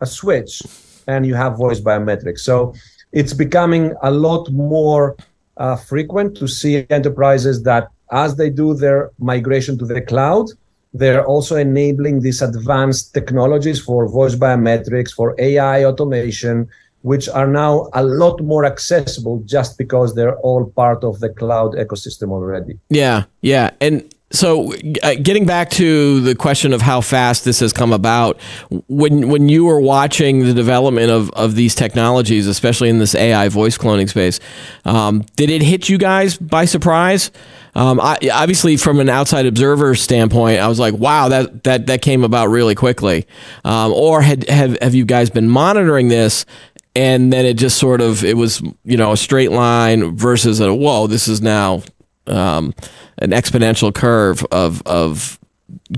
a 0.00 0.06
switch 0.06 0.62
and 1.06 1.26
you 1.26 1.34
have 1.34 1.56
voice 1.56 1.80
biometrics. 1.80 2.40
So 2.40 2.74
it's 3.12 3.34
becoming 3.34 3.94
a 4.02 4.10
lot 4.10 4.50
more 4.50 5.16
uh, 5.56 5.76
frequent 5.76 6.36
to 6.38 6.48
see 6.48 6.86
enterprises 6.90 7.62
that 7.64 7.88
as 8.12 8.36
they 8.36 8.50
do 8.50 8.74
their 8.74 9.10
migration 9.18 9.78
to 9.78 9.84
the 9.84 10.00
cloud 10.00 10.48
they're 10.92 11.24
also 11.24 11.56
enabling 11.56 12.20
these 12.20 12.42
advanced 12.42 13.14
technologies 13.14 13.80
for 13.80 14.08
voice 14.08 14.34
biometrics, 14.34 15.12
for 15.12 15.36
AI 15.38 15.84
automation, 15.84 16.68
which 17.02 17.28
are 17.28 17.46
now 17.46 17.88
a 17.94 18.02
lot 18.02 18.40
more 18.42 18.64
accessible 18.64 19.42
just 19.44 19.78
because 19.78 20.14
they're 20.14 20.36
all 20.38 20.66
part 20.66 21.02
of 21.02 21.20
the 21.20 21.28
cloud 21.28 21.72
ecosystem 21.74 22.30
already. 22.30 22.78
Yeah, 22.88 23.24
yeah. 23.40 23.70
And 23.80 24.12
so, 24.32 24.72
uh, 25.02 25.14
getting 25.20 25.44
back 25.44 25.70
to 25.70 26.20
the 26.20 26.36
question 26.36 26.72
of 26.72 26.82
how 26.82 27.00
fast 27.00 27.44
this 27.44 27.58
has 27.60 27.72
come 27.72 27.92
about, 27.92 28.40
when 28.86 29.28
when 29.28 29.48
you 29.48 29.64
were 29.64 29.80
watching 29.80 30.44
the 30.44 30.54
development 30.54 31.10
of, 31.10 31.30
of 31.30 31.56
these 31.56 31.74
technologies, 31.74 32.46
especially 32.46 32.90
in 32.90 33.00
this 33.00 33.16
AI 33.16 33.48
voice 33.48 33.76
cloning 33.76 34.08
space, 34.08 34.38
um, 34.84 35.24
did 35.34 35.50
it 35.50 35.62
hit 35.62 35.88
you 35.88 35.98
guys 35.98 36.36
by 36.36 36.64
surprise? 36.64 37.32
Um, 37.74 38.00
I, 38.00 38.18
obviously, 38.32 38.76
from 38.76 39.00
an 39.00 39.08
outside 39.08 39.46
observer 39.46 39.94
standpoint, 39.94 40.60
I 40.60 40.68
was 40.68 40.78
like, 40.78 40.94
"Wow, 40.94 41.28
that 41.28 41.64
that 41.64 41.86
that 41.86 42.02
came 42.02 42.22
about 42.22 42.50
really 42.50 42.76
quickly." 42.76 43.26
Um, 43.64 43.92
or 43.92 44.22
had 44.22 44.48
have 44.48 44.78
have 44.80 44.94
you 44.94 45.04
guys 45.04 45.30
been 45.30 45.48
monitoring 45.48 46.08
this, 46.08 46.46
and 46.94 47.32
then 47.32 47.44
it 47.44 47.54
just 47.54 47.78
sort 47.78 48.00
of 48.00 48.24
it 48.24 48.36
was 48.36 48.60
you 48.84 48.96
know 48.96 49.12
a 49.12 49.16
straight 49.16 49.52
line 49.52 50.16
versus 50.16 50.60
a 50.60 50.74
whoa, 50.74 51.06
this 51.06 51.28
is 51.28 51.40
now 51.40 51.82
um, 52.26 52.74
an 53.18 53.30
exponential 53.30 53.94
curve 53.94 54.44
of 54.50 54.82
of 54.86 55.38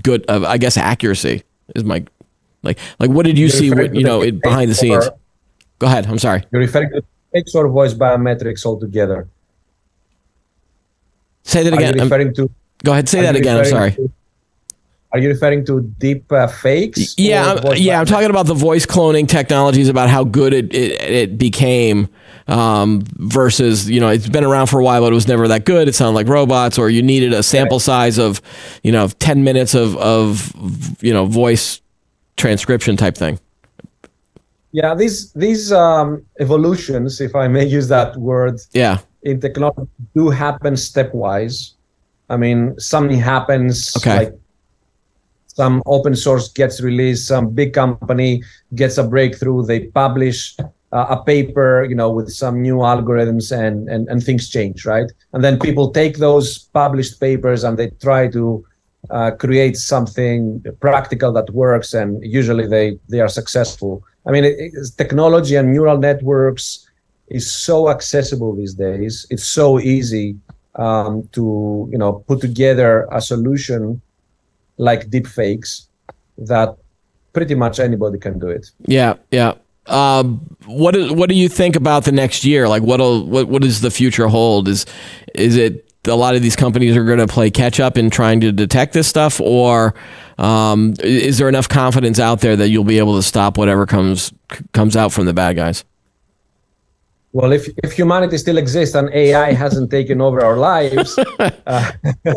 good 0.03 0.25
of 0.27 0.45
I 0.45 0.59
guess 0.59 0.77
accuracy 0.77 1.43
is 1.75 1.85
my 1.85 2.05
like 2.63 2.79
like 2.99 3.11
what 3.11 3.27
did 3.27 3.39
you 3.39 3.47
You're 3.47 3.57
see 3.57 3.71
what, 3.71 3.95
you 3.95 4.05
know 4.05 4.23
it, 4.23 4.43
behind 4.43 4.71
the 4.71 4.75
scenes? 4.75 5.09
Go 5.79 5.87
ahead. 5.87 6.07
I'm 6.07 6.19
sorry. 6.19 6.45
You're 6.53 6.61
referring 6.61 6.91
to 6.91 7.03
face 7.33 7.55
or 7.55 7.69
voice 7.69 7.95
biometrics 7.95 8.65
altogether. 8.65 9.29
Say 11.43 11.65
that 11.65 11.73
again. 11.73 11.99
referring 11.99 12.35
to? 12.35 12.51
Go 12.85 12.93
ahead. 12.93 13.09
Say 13.09 13.23
that 13.23 13.35
again. 13.35 13.59
I'm 13.59 13.65
sorry. 13.65 13.93
To, 13.93 14.13
are 15.13 15.19
you 15.19 15.29
referring 15.29 15.65
to 15.67 15.83
deep 15.99 16.31
uh, 16.33 16.47
fakes? 16.47 17.15
Yeah, 17.19 17.53
I'm, 17.53 17.77
yeah. 17.77 18.01
I'm 18.01 18.07
talking 18.07 18.31
about 18.31 18.47
the 18.47 18.55
voice 18.55 18.87
cloning 18.87 19.29
technologies, 19.29 19.89
about 19.89 20.09
how 20.09 20.25
good 20.25 20.55
it 20.55 20.75
it, 20.75 21.03
it 21.03 21.39
became 21.39 22.09
um, 22.49 23.03
versus 23.17 23.91
you 23.91 24.01
know 24.01 24.09
it's 24.09 24.29
been 24.29 24.45
around 24.45 24.69
for 24.69 24.81
a 24.81 24.85
while, 24.85 25.03
but 25.03 25.13
it 25.13 25.15
was 25.15 25.29
never 25.29 25.47
that 25.49 25.67
good. 25.67 25.87
It 25.87 25.95
sounded 25.95 26.15
like 26.15 26.29
robots, 26.29 26.79
or 26.79 26.89
you 26.89 27.03
needed 27.03 27.35
a 27.35 27.43
sample 27.43 27.79
size 27.79 28.19
of 28.19 28.41
you 28.83 28.91
know 28.91 29.09
10 29.09 29.45
minutes 29.45 29.75
of 29.75 29.97
of 29.99 30.53
you 31.03 31.13
know 31.13 31.27
voice 31.27 31.83
transcription 32.37 32.97
type 32.97 33.17
thing. 33.17 33.39
Yeah, 34.73 34.95
these 34.95 35.31
these 35.35 35.73
um, 35.73 36.25
evolutions, 36.41 37.21
if 37.21 37.37
I 37.37 37.49
may 37.49 37.67
use 37.67 37.89
that 37.89 38.17
word, 38.17 38.61
yeah, 38.73 39.01
in 39.23 39.41
technology 39.41 39.91
do 40.15 40.31
happen 40.31 40.75
stepwise. 40.75 41.73
I 42.31 42.39
mean, 42.39 42.79
something 42.81 43.19
happens 43.19 43.95
okay. 43.99 44.17
like 44.17 44.39
some 45.55 45.83
open 45.87 46.17
source 46.17 46.49
gets 46.49 46.81
released, 46.81 47.29
some 47.29 47.51
big 47.51 47.75
company 47.75 48.43
gets 48.75 48.99
a 48.99 49.05
breakthrough, 49.05 49.65
they 49.65 49.81
publish 49.81 50.57
uh, 50.93 51.07
a 51.11 51.23
paper, 51.25 51.87
you 51.89 51.95
know, 51.95 52.11
with 52.11 52.31
some 52.31 52.61
new 52.61 52.77
algorithms 52.77 53.51
and, 53.53 53.89
and 53.89 54.09
and 54.09 54.23
things 54.23 54.49
change, 54.49 54.85
right? 54.87 55.11
And 55.33 55.43
then 55.43 55.59
people 55.59 55.91
take 55.91 56.19
those 56.19 56.59
published 56.59 57.21
papers 57.21 57.65
and 57.65 57.79
they 57.79 57.91
try 58.01 58.29
to 58.29 58.65
uh, 59.11 59.33
create 59.33 59.77
something 59.77 60.65
practical 60.81 61.33
that 61.33 61.51
works, 61.51 61.95
and 61.95 62.23
usually 62.23 62.67
they 62.67 62.99
they 63.09 63.21
are 63.21 63.29
successful. 63.29 64.03
I 64.27 64.31
mean, 64.31 64.45
it, 64.45 64.73
technology 64.97 65.57
and 65.57 65.73
neural 65.73 65.99
networks 65.99 66.89
is 67.29 67.51
so 67.51 67.89
accessible 67.89 68.55
these 68.55 68.75
days. 68.75 69.27
It's 69.31 69.47
so 69.47 69.81
easy 69.81 70.37
um, 70.77 71.29
to 71.33 71.89
you 71.91 71.99
know 71.99 72.25
put 72.29 72.41
together 72.41 73.09
a 73.11 73.21
solution 73.21 74.01
like 74.77 75.11
deep 75.11 75.27
fakes 75.27 75.89
that 76.39 76.77
pretty 77.33 77.55
much 77.55 77.81
anybody 77.81 78.19
can 78.19 78.39
do 78.39 78.49
it. 78.49 78.71
Yeah, 78.87 79.15
yeah. 79.31 79.55
Um, 79.87 80.57
what 80.67 80.95
is, 80.95 81.11
what 81.11 81.29
do 81.29 81.35
you 81.35 81.49
think 81.49 81.77
about 81.77 82.05
the 82.05 82.13
next 82.13 82.45
year? 82.45 82.69
Like, 82.69 82.83
what'll 82.83 83.27
what 83.27 83.49
what 83.49 83.63
does 83.63 83.81
the 83.81 83.91
future 83.91 84.29
hold? 84.29 84.69
Is 84.69 84.87
is 85.35 85.57
it 85.57 85.89
a 86.07 86.15
lot 86.15 86.35
of 86.35 86.43
these 86.43 86.57
companies 86.57 86.97
are 86.97 87.05
going 87.05 87.19
to 87.19 87.27
play 87.27 87.51
catch 87.51 87.81
up 87.81 87.97
in 87.97 88.11
trying 88.11 88.41
to 88.41 88.53
detect 88.53 88.93
this 88.93 89.09
stuff, 89.09 89.41
or 89.41 89.95
um, 90.39 90.95
is 91.01 91.39
there 91.39 91.49
enough 91.49 91.69
confidence 91.69 92.19
out 92.19 92.41
there 92.41 92.57
that 92.57 92.69
you'll 92.69 92.85
be 92.85 92.99
able 92.99 93.17
to 93.17 93.23
stop 93.23 93.59
whatever 93.59 93.87
comes 93.87 94.33
comes 94.73 94.97
out 94.97 95.13
from 95.13 95.27
the 95.27 95.35
bad 95.35 95.57
guys? 95.57 95.85
Well, 97.33 97.53
if 97.53 97.69
if 97.83 97.93
humanity 97.93 98.39
still 98.39 98.59
exists 98.59 98.95
and 98.95 99.09
AI 99.13 99.53
hasn't 99.53 99.91
taken 99.91 100.21
over 100.21 100.45
our 100.45 100.59
lives, 100.59 101.19
uh, 101.67 101.93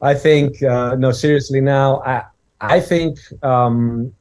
I 0.00 0.14
think 0.14 0.62
uh, 0.62 0.94
no, 0.96 1.10
seriously 1.12 1.60
now, 1.60 2.02
I 2.04 2.24
I 2.60 2.80
think 2.80 3.18
um, 3.42 4.12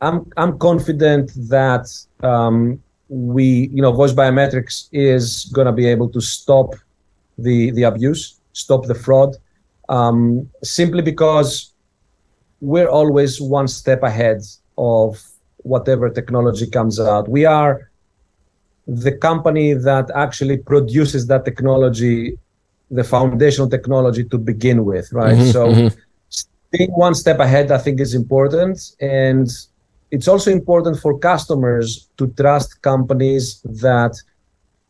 I'm 0.00 0.30
I'm 0.36 0.58
confident 0.58 1.32
that 1.48 1.86
um, 2.22 2.82
we 3.08 3.70
you 3.72 3.82
know 3.82 3.92
voice 3.92 4.12
biometrics 4.12 4.88
is 4.92 5.44
going 5.52 5.66
to 5.66 5.72
be 5.72 5.86
able 5.86 6.08
to 6.10 6.20
stop 6.20 6.74
the 7.38 7.70
the 7.72 7.84
abuse, 7.84 8.40
stop 8.52 8.86
the 8.86 8.94
fraud, 8.94 9.36
um, 9.88 10.50
simply 10.62 11.02
because 11.02 11.72
we're 12.60 12.88
always 12.88 13.40
one 13.40 13.68
step 13.68 14.02
ahead 14.02 14.42
of 14.78 15.22
whatever 15.58 16.10
technology 16.10 16.66
comes 16.66 16.98
out. 16.98 17.28
We 17.28 17.44
are 17.44 17.90
the 18.86 19.12
company 19.12 19.74
that 19.74 20.10
actually 20.14 20.58
produces 20.58 21.26
that 21.28 21.44
technology, 21.44 22.38
the 22.90 23.04
foundational 23.04 23.68
technology 23.68 24.24
to 24.24 24.38
begin 24.38 24.84
with, 24.84 25.12
right? 25.12 25.34
Mm-hmm, 25.34 25.50
so, 25.50 25.66
mm-hmm. 25.68 25.98
staying 26.28 26.90
one 26.90 27.14
step 27.14 27.38
ahead, 27.38 27.70
I 27.72 27.78
think, 27.78 28.00
is 28.00 28.14
important, 28.14 28.78
and 29.00 29.48
it's 30.10 30.28
also 30.28 30.50
important 30.50 31.00
for 31.00 31.18
customers 31.18 32.08
to 32.18 32.28
trust 32.40 32.82
companies 32.82 33.60
that 33.64 34.14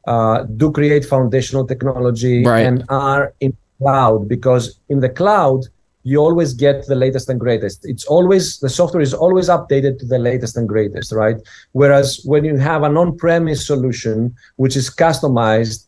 uh, 0.07 0.43
do 0.57 0.71
create 0.71 1.05
foundational 1.05 1.67
technology 1.67 2.45
right. 2.45 2.67
and 2.67 2.85
are 2.89 3.33
in 3.41 3.57
cloud 3.79 4.29
because 4.29 4.79
in 4.89 5.01
the 5.01 5.09
cloud 5.09 5.61
you 6.03 6.19
always 6.19 6.53
get 6.53 6.87
the 6.87 6.95
latest 6.95 7.29
and 7.31 7.41
greatest 7.41 7.85
it's 7.85 8.05
always 8.05 8.59
the 8.61 8.69
software 8.69 9.03
is 9.03 9.15
always 9.15 9.49
updated 9.49 9.99
to 9.99 10.07
the 10.07 10.19
latest 10.19 10.57
and 10.57 10.69
greatest 10.69 11.11
right 11.13 11.37
whereas 11.73 12.21
when 12.25 12.45
you 12.45 12.57
have 12.57 12.83
an 12.83 12.97
on-premise 12.97 13.67
solution 13.67 14.35
which 14.57 14.77
is 14.77 14.91
customized 14.91 15.87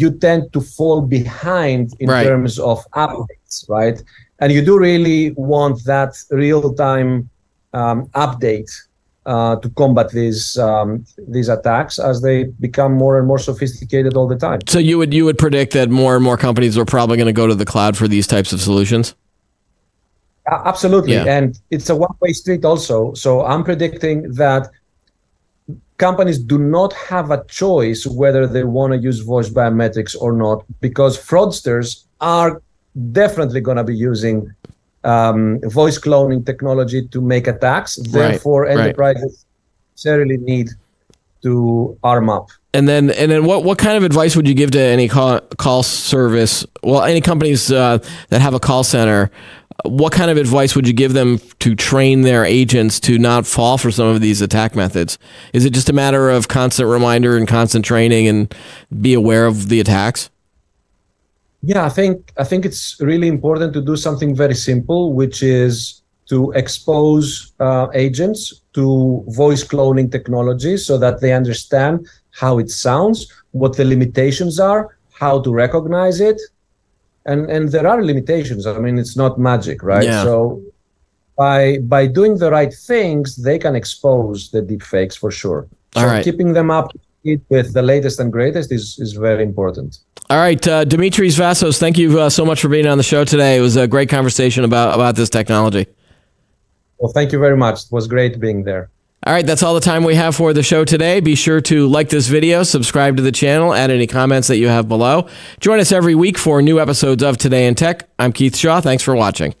you 0.00 0.10
tend 0.10 0.52
to 0.54 0.60
fall 0.60 1.02
behind 1.02 1.94
in 2.00 2.08
right. 2.08 2.24
terms 2.24 2.58
of 2.58 2.78
updates 2.92 3.68
right 3.68 4.02
and 4.40 4.50
you 4.52 4.62
do 4.64 4.78
really 4.78 5.30
want 5.32 5.84
that 5.84 6.12
real-time 6.30 7.28
um, 7.74 8.06
update 8.08 8.70
uh, 9.26 9.56
to 9.56 9.70
combat 9.70 10.10
these 10.10 10.58
um, 10.58 11.04
these 11.28 11.48
attacks 11.48 11.98
as 11.98 12.22
they 12.22 12.44
become 12.44 12.92
more 12.92 13.18
and 13.18 13.26
more 13.26 13.38
sophisticated 13.38 14.16
all 14.16 14.26
the 14.26 14.36
time. 14.36 14.60
So 14.66 14.78
you 14.78 14.98
would 14.98 15.14
you 15.14 15.24
would 15.24 15.38
predict 15.38 15.72
that 15.74 15.90
more 15.90 16.16
and 16.16 16.24
more 16.24 16.36
companies 16.36 16.76
are 16.76 16.84
probably 16.84 17.16
going 17.16 17.26
to 17.26 17.32
go 17.32 17.46
to 17.46 17.54
the 17.54 17.64
cloud 17.64 17.96
for 17.96 18.08
these 18.08 18.26
types 18.26 18.52
of 18.52 18.60
solutions. 18.60 19.14
Uh, 20.50 20.60
absolutely, 20.64 21.14
yeah. 21.14 21.36
and 21.36 21.60
it's 21.70 21.88
a 21.88 21.94
one 21.94 22.14
way 22.20 22.32
street 22.32 22.64
also. 22.64 23.14
So 23.14 23.44
I'm 23.44 23.62
predicting 23.62 24.32
that 24.32 24.68
companies 25.98 26.38
do 26.38 26.58
not 26.58 26.92
have 26.94 27.30
a 27.30 27.44
choice 27.44 28.06
whether 28.06 28.46
they 28.46 28.64
want 28.64 28.92
to 28.92 28.98
use 28.98 29.20
voice 29.20 29.48
biometrics 29.48 30.16
or 30.20 30.32
not 30.32 30.64
because 30.80 31.16
fraudsters 31.16 32.04
are 32.20 32.62
definitely 33.12 33.60
going 33.60 33.76
to 33.76 33.84
be 33.84 33.96
using 33.96 34.52
um, 35.04 35.60
voice 35.62 35.98
cloning 35.98 36.44
technology 36.44 37.06
to 37.08 37.20
make 37.20 37.46
attacks. 37.46 37.96
Therefore, 37.96 38.62
right, 38.62 38.78
enterprises 38.78 39.22
right. 39.22 39.92
necessarily 39.92 40.36
need 40.36 40.70
to 41.42 41.98
arm 42.02 42.30
up. 42.30 42.50
And 42.74 42.88
then, 42.88 43.10
and 43.10 43.30
then, 43.30 43.44
what 43.44 43.64
what 43.64 43.78
kind 43.78 43.98
of 43.98 44.02
advice 44.02 44.34
would 44.34 44.48
you 44.48 44.54
give 44.54 44.70
to 44.70 44.80
any 44.80 45.06
call 45.06 45.40
call 45.58 45.82
service? 45.82 46.64
Well, 46.82 47.02
any 47.02 47.20
companies 47.20 47.70
uh, 47.70 47.98
that 48.30 48.40
have 48.40 48.54
a 48.54 48.60
call 48.60 48.82
center. 48.82 49.30
What 49.84 50.12
kind 50.12 50.30
of 50.30 50.36
advice 50.36 50.76
would 50.76 50.86
you 50.86 50.92
give 50.92 51.12
them 51.12 51.38
to 51.58 51.74
train 51.74 52.22
their 52.22 52.44
agents 52.44 53.00
to 53.00 53.18
not 53.18 53.46
fall 53.46 53.78
for 53.78 53.90
some 53.90 54.06
of 54.06 54.20
these 54.20 54.40
attack 54.40 54.76
methods? 54.76 55.18
Is 55.52 55.64
it 55.64 55.70
just 55.70 55.88
a 55.88 55.92
matter 55.92 56.30
of 56.30 56.46
constant 56.46 56.88
reminder 56.88 57.36
and 57.36 57.48
constant 57.48 57.84
training 57.84 58.28
and 58.28 58.54
be 59.00 59.12
aware 59.12 59.46
of 59.46 59.68
the 59.70 59.80
attacks? 59.80 60.30
Yeah, 61.62 61.84
I 61.84 61.88
think 61.88 62.32
I 62.38 62.44
think 62.44 62.64
it's 62.64 62.96
really 63.00 63.28
important 63.28 63.72
to 63.74 63.82
do 63.82 63.96
something 63.96 64.34
very 64.34 64.54
simple, 64.54 65.12
which 65.14 65.42
is 65.42 66.02
to 66.26 66.52
expose 66.52 67.52
uh, 67.60 67.88
agents 67.92 68.62
to 68.72 69.24
voice 69.28 69.64
cloning 69.64 70.10
technology 70.10 70.76
so 70.76 70.96
that 70.96 71.20
they 71.20 71.32
understand 71.32 72.08
how 72.32 72.58
it 72.58 72.70
sounds, 72.70 73.32
what 73.52 73.76
the 73.76 73.84
limitations 73.84 74.58
are, 74.58 74.96
how 75.12 75.40
to 75.42 75.52
recognize 75.52 76.20
it, 76.20 76.40
and 77.26 77.50
and 77.50 77.70
there 77.70 77.86
are 77.86 78.02
limitations. 78.02 78.66
I 78.66 78.78
mean, 78.78 78.98
it's 78.98 79.16
not 79.16 79.38
magic, 79.38 79.82
right? 79.82 80.04
Yeah. 80.04 80.24
So 80.24 80.62
by 81.36 81.78
by 81.78 82.06
doing 82.06 82.38
the 82.38 82.50
right 82.50 82.72
things, 82.72 83.36
they 83.36 83.58
can 83.58 83.74
expose 83.76 84.50
the 84.50 84.62
deepfakes 84.62 85.16
for 85.16 85.30
sure. 85.30 85.68
So 85.94 86.00
All 86.00 86.06
right. 86.06 86.24
keeping 86.24 86.52
them 86.54 86.70
up 86.70 86.92
with 87.24 87.72
the 87.72 87.82
latest 87.82 88.18
and 88.20 88.32
greatest 88.32 88.72
is 88.72 88.98
is 88.98 89.12
very 89.12 89.42
important. 89.42 89.98
All 90.30 90.38
right, 90.38 90.66
uh, 90.66 90.84
Dimitris 90.84 91.36
Vassos, 91.36 91.78
thank 91.78 91.98
you 91.98 92.18
uh, 92.18 92.30
so 92.30 92.44
much 92.44 92.62
for 92.62 92.68
being 92.68 92.86
on 92.86 92.96
the 92.96 93.04
show 93.04 93.24
today. 93.24 93.58
It 93.58 93.60
was 93.60 93.76
a 93.76 93.86
great 93.86 94.08
conversation 94.08 94.64
about 94.64 94.94
about 94.94 95.14
this 95.16 95.30
technology. 95.30 95.86
Well, 96.98 97.12
thank 97.12 97.32
you 97.32 97.38
very 97.38 97.56
much. 97.56 97.84
It 97.84 97.92
was 97.92 98.06
great 98.06 98.38
being 98.40 98.64
there. 98.64 98.88
All 99.24 99.32
right, 99.32 99.46
that's 99.46 99.62
all 99.62 99.74
the 99.74 99.80
time 99.80 100.02
we 100.02 100.16
have 100.16 100.34
for 100.34 100.52
the 100.52 100.64
show 100.64 100.84
today. 100.84 101.20
Be 101.20 101.36
sure 101.36 101.60
to 101.62 101.86
like 101.86 102.08
this 102.08 102.26
video, 102.26 102.64
subscribe 102.64 103.16
to 103.18 103.22
the 103.22 103.30
channel, 103.30 103.72
add 103.72 103.92
any 103.92 104.08
comments 104.08 104.48
that 104.48 104.56
you 104.56 104.66
have 104.66 104.88
below. 104.88 105.28
Join 105.60 105.78
us 105.78 105.92
every 105.92 106.16
week 106.16 106.36
for 106.36 106.60
new 106.60 106.80
episodes 106.80 107.22
of 107.22 107.38
Today 107.38 107.66
in 107.66 107.76
Tech. 107.76 108.08
I'm 108.18 108.32
Keith 108.32 108.56
Shaw. 108.56 108.80
Thanks 108.80 109.04
for 109.04 109.14
watching. 109.14 109.54